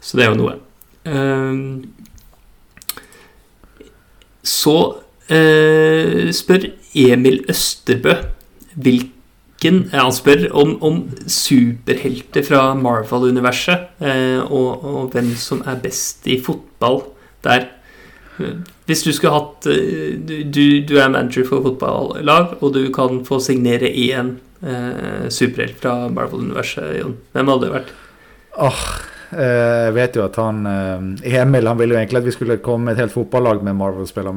[0.00, 0.58] så det er jo noe.
[1.04, 1.80] Uh,
[4.46, 4.76] så
[5.30, 8.16] uh, spør Emil Østerbø
[8.74, 9.16] hvilken
[9.92, 13.90] Han spør om, om superhelter fra Marvel-universet,
[14.48, 17.02] og, og hvem som er best i fotball
[17.44, 17.66] der.
[18.90, 23.38] Hvis du skulle hatt eh, du, du, er manager for fotballag, og du kan få
[23.42, 24.32] signere én
[24.66, 27.14] eh, superhelt fra Marvel-universet, Jon.
[27.36, 27.92] Hvem hadde det vært?
[28.58, 28.80] Åh, oh,
[29.30, 32.88] jeg vet jo at han eh, Emil han ville jo egentlig at vi skulle komme
[32.88, 34.34] med et helt fotballag med Marvel-spillere.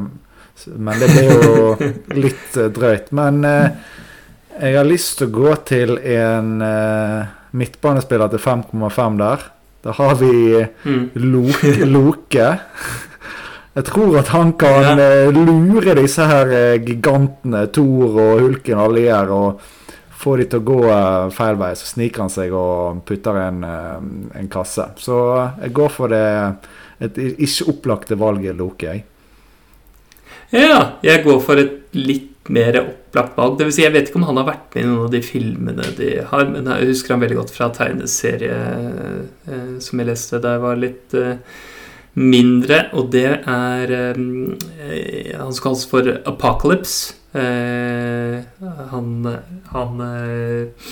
[0.77, 1.73] Men det ble jo
[2.27, 3.09] litt drøyt.
[3.17, 6.59] Men jeg har lyst til å gå til en
[7.57, 9.49] midtbanespiller til 5,5 der.
[9.83, 11.09] Da har vi Mm.
[11.15, 11.85] Loke.
[11.85, 12.47] Loke.
[13.74, 14.97] Jeg tror at han kan Ja.
[15.26, 19.61] eh, lure disse her eh, gigantene, Thor og Hulken og alle de her, og
[20.24, 21.71] få de til å gå eh, feil vei.
[21.76, 23.63] Så sniker han seg og putter en,
[24.36, 24.86] en kasse.
[25.01, 25.17] Så
[25.63, 26.21] jeg går for det
[27.03, 29.03] et ikke opplagte valget Loke, jeg.
[30.53, 33.57] Ja, jeg går for et litt mer opplagt valg.
[33.57, 35.21] Det vil si, jeg vet ikke om han har vært med i noen av de
[35.26, 38.57] filmene de har, men jeg husker han veldig godt fra tegneserie
[39.49, 41.38] eh, som jeg leste da jeg var litt eh,
[42.14, 47.16] mindre, og det er eh, Han skal kalles for Apocalypse.
[47.34, 48.43] Eh,
[48.93, 49.28] han
[49.74, 50.88] han eh,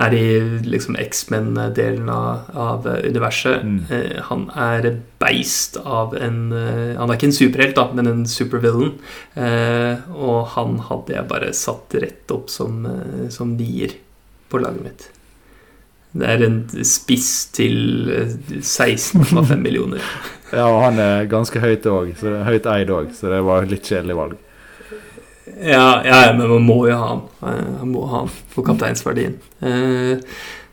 [0.00, 0.26] er i
[0.64, 3.64] liksom X-Men-delen av, av universet.
[3.64, 3.78] Mm.
[3.92, 4.88] Eh, han er
[5.20, 8.96] beist av en eh, Han er ikke en superhelt, da, men en supervillain.
[9.36, 12.84] Eh, og han hadde jeg bare satt rett opp som,
[13.32, 13.96] som nier
[14.50, 15.10] på laget mitt.
[16.12, 16.56] Det er en
[16.86, 20.02] spiss til eh, 16,5 millioner.
[20.50, 23.62] Ja, og han er ganske høyt òg, så det høyt eid òg, så det var
[23.62, 24.38] et litt kjedelig valg.
[25.60, 27.20] Ja, ja, men man må jo ha han.
[27.42, 29.36] Eh, Man må ha han for kapteinsverdien.
[29.62, 30.18] Eh,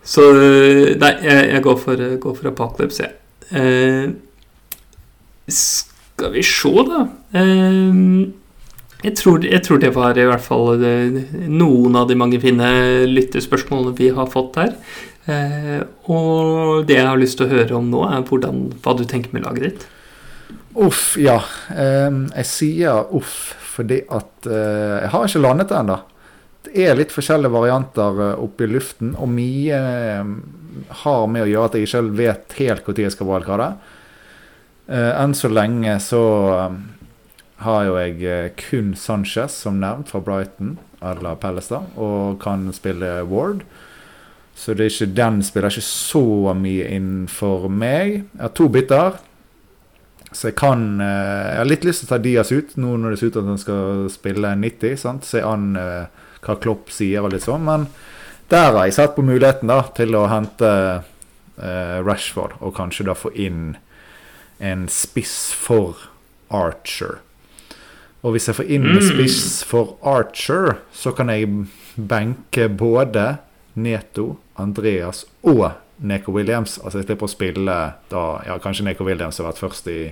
[0.08, 3.14] Så eh, nei, jeg, går for, går for Apocalypse, jeg.
[3.52, 4.08] Ja.
[5.48, 7.06] Skal vi se, da.
[7.38, 8.32] Eh,
[9.06, 11.20] Jeg tror, jeg tror det var i hvert fall eh,
[11.54, 12.70] noen av de mange fine
[13.12, 14.72] lyttespørsmålene vi har fått her.
[15.28, 19.06] Eh, Og det jeg har lyst til å høre om nå, er hvordan, hva du
[19.06, 19.88] tenker med laget ditt.
[20.78, 21.40] Uff, ja.
[21.74, 25.98] Jeg sier uff fordi at eh, jeg har ikke landet det ennå.
[26.68, 30.32] Det er litt forskjellige varianter uh, oppe i luften, og mye eh,
[31.04, 33.70] har med å gjøre at jeg ikke vet helt når jeg skal valgkare.
[34.88, 36.22] Uh, enn så lenge så
[36.56, 36.76] eh,
[37.64, 43.22] har jo jeg eh, kun Sanchez som nevnt fra Brighton eller Pellestad, og kan spille
[43.30, 43.64] Ward.
[44.58, 48.24] Så det ikke, den spiller ikke så mye inn for meg.
[48.34, 49.20] Jeg har to bytter.
[50.34, 53.14] Så jeg kan eh, Jeg har litt lyst til å ta Diaz ut, nå når
[53.14, 54.98] det ser ut til at han skal spille 90.
[55.00, 55.28] sant?
[55.30, 57.64] Se an eh, hva Klopp sier og litt sånn.
[57.70, 57.86] Men
[58.52, 60.72] der har jeg sett på muligheten da til å hente
[61.62, 63.76] eh, Rashford, og kanskje da få inn
[64.60, 66.08] en spiss for
[66.50, 67.20] Archer.
[68.26, 69.10] Og hvis jeg får inn en Mm.
[69.14, 71.46] spiss for Archer, så kan jeg
[71.96, 73.38] benke både
[73.78, 75.72] Neto, Andreas og
[76.02, 76.78] Neko Williams.
[76.84, 77.78] Altså jeg slipper å spille
[78.12, 80.12] da Ja, kanskje Neko Williams har vært først i,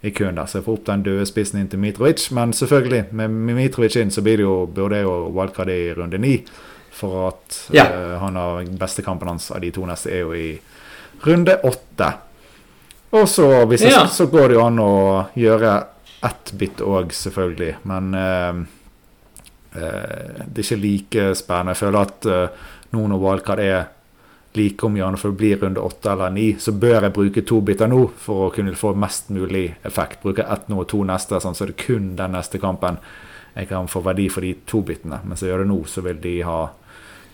[0.00, 2.28] i køen, så jeg får opp den døde spissen inn til Mitrovic.
[2.36, 6.20] Men selvfølgelig, med, Mitrovic inn så blir det jo, burde jeg jo wildcard i runde
[6.22, 6.38] ni.
[6.98, 7.84] For at Ja.
[7.92, 10.48] uh, han har beste kampen hans av de to neste er jo i
[11.26, 12.12] runde åtte.
[13.12, 14.06] Og så, hvis jeg, Ja.
[14.06, 15.76] så går det jo an å gjøre
[16.24, 17.76] ett bytte òg, selvfølgelig.
[17.84, 18.64] Men uh,
[19.76, 21.74] uh, det er ikke like spennende.
[21.76, 22.26] Jeg føler at
[22.94, 23.86] nå når wildcard er
[24.56, 27.60] like om hjørnet for å blir runde åtte eller ni, så bør jeg bruke to
[27.64, 30.22] biter nå for å kunne få mest mulig effekt.
[30.24, 32.98] Bruke ett nå og to neste, sånn, så er det kun den neste kampen
[33.58, 35.20] jeg kan få verdi for de to bitene.
[35.26, 36.58] Mens jeg gjør det nå, så vil de ha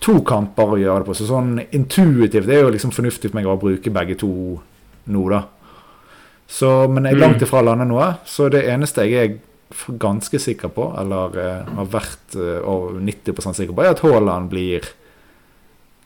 [0.03, 1.17] to kamper å gjøre det på.
[1.17, 4.31] Så sånn intuitivt det er jo liksom fornuftig for meg å bruke begge to
[5.05, 5.43] nå, da.
[6.45, 8.11] Så, men jeg er langt ifra å lande noe.
[8.29, 9.37] Så det eneste jeg er
[10.01, 14.85] ganske sikker på, eller uh, har vært uh, 90 sikker på, er at Haaland blir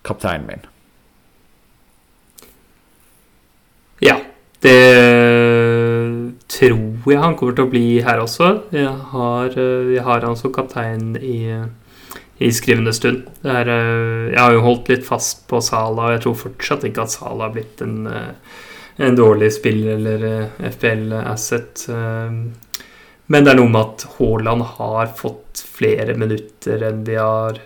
[0.07, 0.65] kapteinen min.
[3.99, 4.19] Ja.
[4.59, 4.75] Det
[6.59, 8.49] tror jeg han kommer til å bli her også.
[8.75, 11.47] Jeg har, eh, jeg har han som kaptein i,
[12.39, 13.27] i skrivende stund.
[13.43, 17.05] Er, eh, jeg har jo holdt litt fast på Sala, og jeg tror fortsatt ikke
[17.05, 18.33] at Sala har blitt en, eh,
[18.99, 21.87] en dårlig spill eller FPL-asset.
[23.29, 27.61] Men det er noe med at Haaland har fått flere minutter enn de har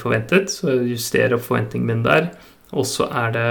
[0.00, 2.30] forventet, så juster justerer forventningen min der.
[2.72, 3.48] Og så er det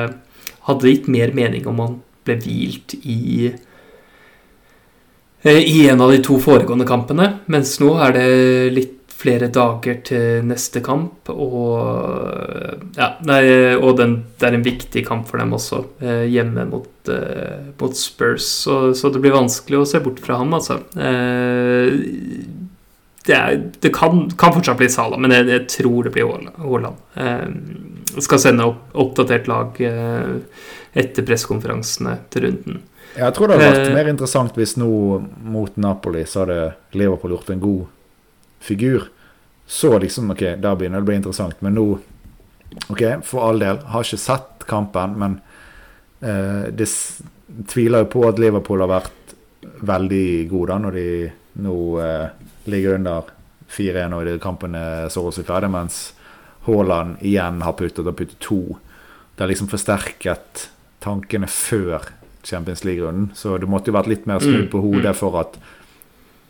[0.66, 3.52] Hadde det gitt mer mening om han ble hvilt i
[5.46, 7.30] Eh, i en av de to foregående kampene.
[7.54, 8.30] Mens nå er det
[8.74, 11.30] litt flere dager til neste kamp.
[11.30, 11.78] Og,
[12.98, 13.44] ja, nei,
[13.78, 17.94] og den, det er en viktig kamp for dem også, eh, hjemme mot, eh, mot
[17.98, 18.48] Spurs.
[18.66, 20.82] Så, så, det blir vanskelig å se bort fra ham, altså.
[23.26, 26.30] Det, er, det kan, kan, fortsatt bli Sala, men jeg, jeg tror det blir
[26.62, 27.00] Haaland.
[27.16, 29.80] Jeg skal sende opp oppdatert lag
[30.96, 32.84] etter pressekonferansene til runden.
[33.16, 33.96] Jeg tror det hadde vært eh.
[33.96, 34.90] mer interessant hvis nå
[35.48, 36.60] mot Napoli så hadde
[37.00, 37.84] Liverpool gjort en god
[38.64, 39.08] figur.
[39.66, 41.62] Så liksom OK, da begynner det å bli interessant.
[41.64, 41.86] Men nå
[42.92, 43.80] OK, for all del.
[43.92, 45.38] Har ikke sett kampen, men
[46.20, 46.90] eh, det
[47.72, 49.36] tviler jo på at Liverpool har vært
[49.86, 51.08] veldig gode da, når de
[51.62, 52.28] nå eh,
[52.72, 53.32] ligger under
[53.72, 56.00] 4-1 og kampen er så å si ferdig, mens
[56.66, 58.78] Haaland igjen har puttet og puttet to.
[59.36, 60.70] Det har liksom forsterket
[61.04, 62.10] tankene før
[62.46, 63.32] Champions League-runden.
[63.38, 65.20] Så det måtte jo vært litt mer snudd mm, på hodet mm.
[65.20, 65.60] for at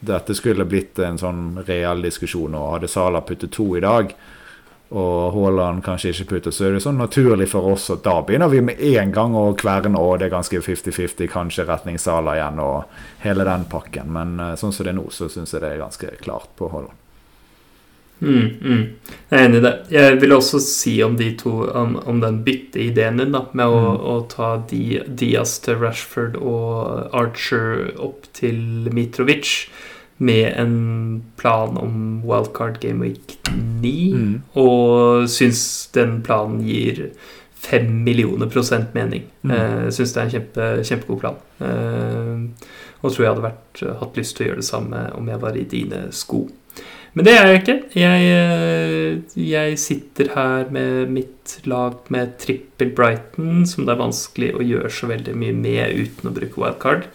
[0.05, 2.55] dette skulle blitt en sånn reell diskusjon.
[2.55, 4.13] Og hadde Sala puttet to i dag,
[4.93, 8.51] og Haaland kanskje ikke putter, så er det sånn naturlig for oss at da begynner
[8.51, 12.61] vi med en gang å kverne, og det er ganske 50-50, kanskje retning Sala igjen,
[12.61, 14.13] og hele den pakken.
[14.13, 16.69] Men eh, sånn som det er nå, så syns jeg det er ganske klart på
[16.73, 17.01] Haaland.
[18.19, 18.83] Mm, mm.
[19.29, 19.73] Jeg er enig i det.
[19.91, 23.81] Jeg vil også si om de to om, om den bytteideen din, da, med å,
[23.81, 24.05] mm.
[24.13, 29.65] å ta Diaz til Rashford og Archer opp til Mitrovic
[30.17, 30.75] med en
[31.35, 34.35] plan om wildcard game week 9, mm.
[34.61, 35.63] og syns
[35.95, 37.09] den planen gir
[37.65, 39.25] fem millioner prosent mening.
[39.43, 39.51] Mm.
[39.51, 41.39] Uh, syns det er en kjempe, kjempegod plan.
[41.59, 42.69] Uh,
[43.01, 45.57] og tror jeg hadde vært, hatt lyst til å gjøre det samme om jeg var
[45.59, 46.45] i dine sko.
[47.15, 47.75] Men det er jeg ikke.
[47.95, 54.51] Jeg, eh, jeg, sitter her med mitt lag med trippel Brighton, som det er vanskelig
[54.57, 57.07] å gjøre så veldig mye med uten å bruke wildcard.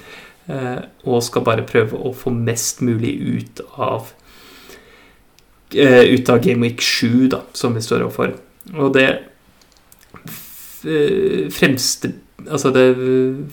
[0.51, 4.11] Eh, og skal bare prøve å få mest mulig ut av
[5.75, 8.35] eh, ut av Game Week 7, da, som vi står overfor.
[8.75, 9.11] Og det
[11.53, 12.87] fremste Altså det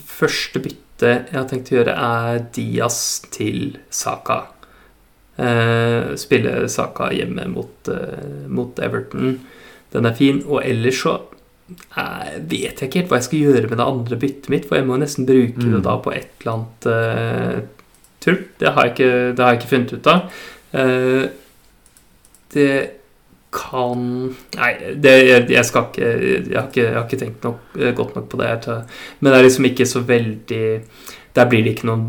[0.07, 4.37] første byttet jeg har tenkt å gjøre, er Diaz til Saka.
[6.17, 7.91] Spille Saka hjemme mot,
[8.47, 9.41] mot, Everton.
[9.91, 10.39] Den er fin.
[10.47, 11.17] Og ellers så
[11.97, 14.80] uh, vet jeg ikke helt hva jeg skal gjøre med det andre byttet mitt, for
[14.80, 15.74] jeg må nesten bruke mm.
[15.76, 17.74] det da på et eller annet
[18.24, 18.39] tull.
[18.59, 20.39] Det har, ikke, det har, jeg ikke, funnet ut av.
[22.53, 22.72] det
[23.57, 24.01] kan
[24.57, 28.18] Nei, det, jeg, jeg, skal ikke jeg, har ikke jeg har ikke tenkt nok, godt
[28.18, 28.51] nok på det.
[29.20, 30.65] Men det er liksom ikke så veldig
[31.38, 32.05] der blir det ikke noen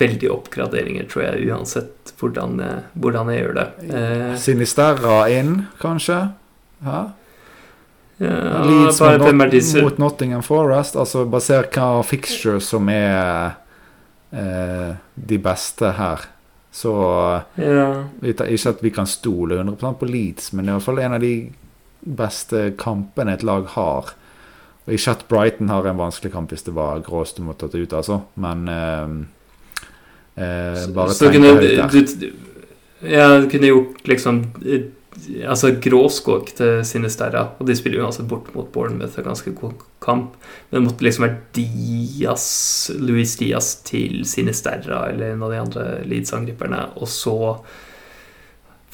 [0.00, 2.58] veldig oppgraderinger, tror jeg, uansett hvordan,
[2.98, 3.66] hvordan jeg gjør det.
[3.86, 5.52] Uh, Sinisterra inn,
[5.82, 6.16] kanskje?
[6.84, 7.02] Hæ?
[8.24, 13.58] Ja, Leeds mot, not mot, Nottingham Forest, altså basert hva fixture som er
[14.32, 16.28] eh, de beste her.
[16.74, 16.92] Så
[17.54, 17.86] ja.
[18.26, 21.34] Ikke at vi kan stole 100 på Leeds, men det er fall en av de
[22.04, 24.14] beste kampene et lag har.
[24.84, 27.78] Og Ikke at Brighton har en vanskelig kamp hvis det var Grås du måtte ta
[27.78, 29.14] ut, altså, men eh,
[30.42, 31.94] eh, bare tenk høyt der.
[31.94, 32.26] Du,
[33.04, 34.90] ja, du kunne gjort liksom eh,
[35.46, 39.84] Altså gråskåk til sine sterrer, og de spiller altså bort mot Bournemouth, en ganske god
[40.04, 40.34] kamp.
[40.68, 42.46] Men det måtte liksom være Diaz,
[42.98, 47.36] Louis Diaz til sine sterrer eller en av de andre Leeds-angriperne, og så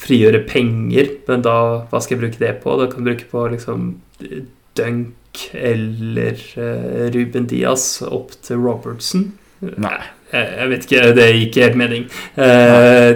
[0.01, 1.09] frigjøre penger.
[1.27, 1.57] Men da,
[1.89, 2.77] hva skal jeg bruke det på?
[2.79, 3.91] Da kan du bruke på liksom
[4.77, 9.31] Dunk eller uh, Ruben Diaz opp til Robertson.
[9.61, 9.99] Nei.
[10.31, 12.05] Jeg vet ikke, det gir ikke helt mening.
[12.37, 13.11] Uh,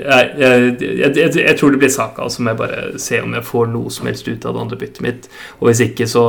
[0.00, 3.92] jeg, jeg, tror det blir Saka, så må jeg bare se om jeg får noe
[3.94, 5.30] som helst ut av det andre byttet mitt.
[5.60, 6.28] Og hvis ikke, så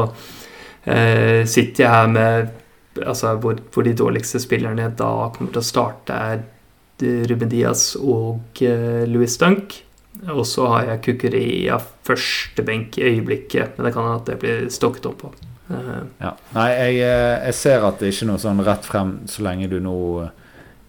[0.87, 2.53] sitter jeg her med
[3.03, 6.45] altså, hvor, hvor, de dårligste spillerne da kommer til å starte, er
[7.29, 9.81] Ruben Diaz og uh, Louis Dunk.
[10.33, 14.65] Og så har jeg Kukureya førstebenk i øyeblikket, men det kan hende at det blir
[14.73, 15.29] stokket om på.
[15.67, 16.31] Uh, ja.
[16.55, 19.67] Nei, jeg, eh, jeg, ser at det ikke er noe sånn rett frem så lenge
[19.71, 19.97] du nå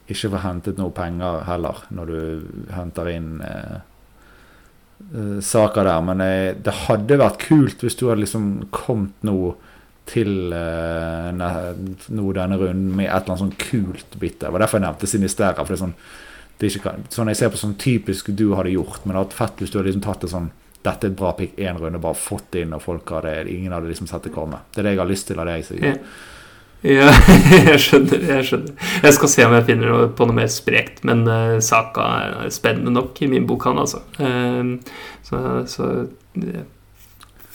[0.09, 2.21] ikke får hentet noe penger heller, når du
[2.73, 3.81] henter inn uh,
[5.45, 6.05] saker der.
[6.07, 9.53] Men jeg, det hadde vært kult hvis du hadde liksom kommet nå
[10.09, 14.47] til uh, nå denne runden med et eller annet sånn kult bytte.
[14.47, 15.61] Det var derfor jeg nevnte Sinisterra.
[15.61, 15.99] For det er sånn,
[16.57, 19.29] det er ikke, sånn jeg ser på sånn typisk du hadde gjort, men det hadde
[19.29, 20.49] vært fett hvis du hadde liksom tatt det sånn
[20.87, 23.91] dette er et bra pick én runde, bare fått inn, og folk hadde, ingen hadde
[23.91, 24.63] liksom sett det komme.
[24.73, 25.65] Det er det jeg har lyst til av deg.
[25.67, 26.05] Sikkert.
[26.87, 27.11] Ja,
[27.71, 28.23] jeg skjønner.
[28.23, 28.89] Jeg skjønner.
[29.03, 32.53] Jeg skal se om jeg finner noe på noe mer sprekt, men uh, saka er
[32.55, 34.05] spennende nok i min bok, han altså.
[34.21, 34.77] Uh,
[35.27, 35.89] så, så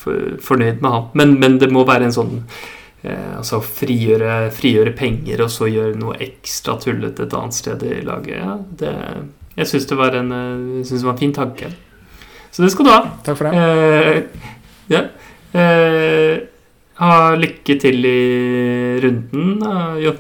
[0.03, 1.05] for, fornøyd med han.
[1.15, 5.95] Men, men, det må være en sånn uh, Altså frigjøre, frigjøre, penger og så gjøre
[6.01, 8.35] noe ekstra tullete et annet sted i laget.
[8.43, 8.93] Ja, det,
[9.55, 10.35] jeg syns det, en,
[10.83, 11.71] det var en fin tanke.
[12.53, 13.01] Så det skal du ha.
[13.25, 13.53] Takk for det.
[13.57, 14.49] Uh,
[14.93, 15.07] ja.
[15.57, 16.35] uh,
[17.01, 18.21] ha lykke til i
[19.03, 19.57] runden,
[20.03, 20.13] Jo.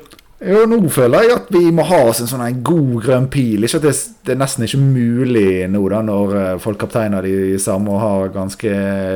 [0.43, 3.63] Jo, nå føler jeg at vi må ha oss en sånn god grønn pil.
[3.63, 3.93] Ikke at det,
[4.25, 8.33] det, er nesten ikke mulig nå, da, når eh, folk kapteiner de samme og har
[8.33, 8.73] ganske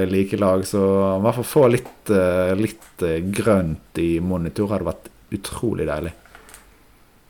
[0.07, 0.63] like lag.
[0.68, 5.89] Så i hvert fall få litt, eh, litt eh, grønt i monitor hadde vært utrolig
[5.89, 6.13] deilig.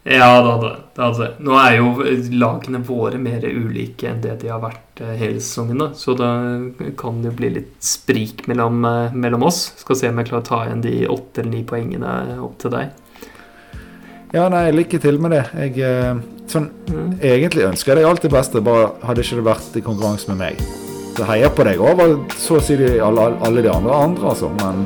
[0.10, 1.04] Ja, det hadde det.
[1.04, 1.26] Hadde.
[1.44, 1.90] Nå er jo
[2.40, 5.82] lagene våre mer ulike enn det de har vært eh, hele sesongen.
[5.84, 5.90] Da.
[6.00, 6.30] Så da
[7.00, 9.74] kan det jo bli litt sprik mellom, eh, mellom oss.
[9.82, 12.72] Skal se om jeg klarer å ta igjen de åtte eller ni poengene opp til
[12.78, 12.96] deg.
[14.32, 15.44] Ja, nei, lykke til med det.
[15.60, 16.24] Jeg, eh,
[16.56, 17.12] sånn, mm.
[17.20, 20.40] Egentlig ønsker jeg deg alt det beste, bare hadde ikke det vært i konkurranse med
[20.46, 20.64] meg.
[21.18, 24.54] Så heier på deg over så å si alle, alle de andre, andre altså.
[24.56, 24.86] Men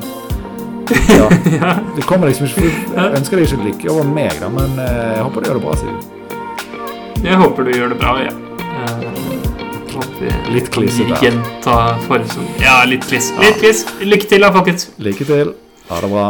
[1.17, 1.73] ja.
[1.95, 5.25] Det kommer liksom ikke Jeg ønsker deg ikke lykke over meg, da, men eh, jeg
[5.27, 7.21] håper du gjør det bra, Siv.
[7.21, 8.37] Jeg håper du gjør det bra, ja.
[10.51, 11.17] litt klissete.
[11.23, 11.97] Gjenta
[12.61, 13.31] Ja, litt kliss.
[13.41, 13.85] Litt kliss.
[14.01, 14.89] Lykke til da, folkens.
[15.01, 15.53] Lykke til.
[15.91, 16.29] Ha det bra.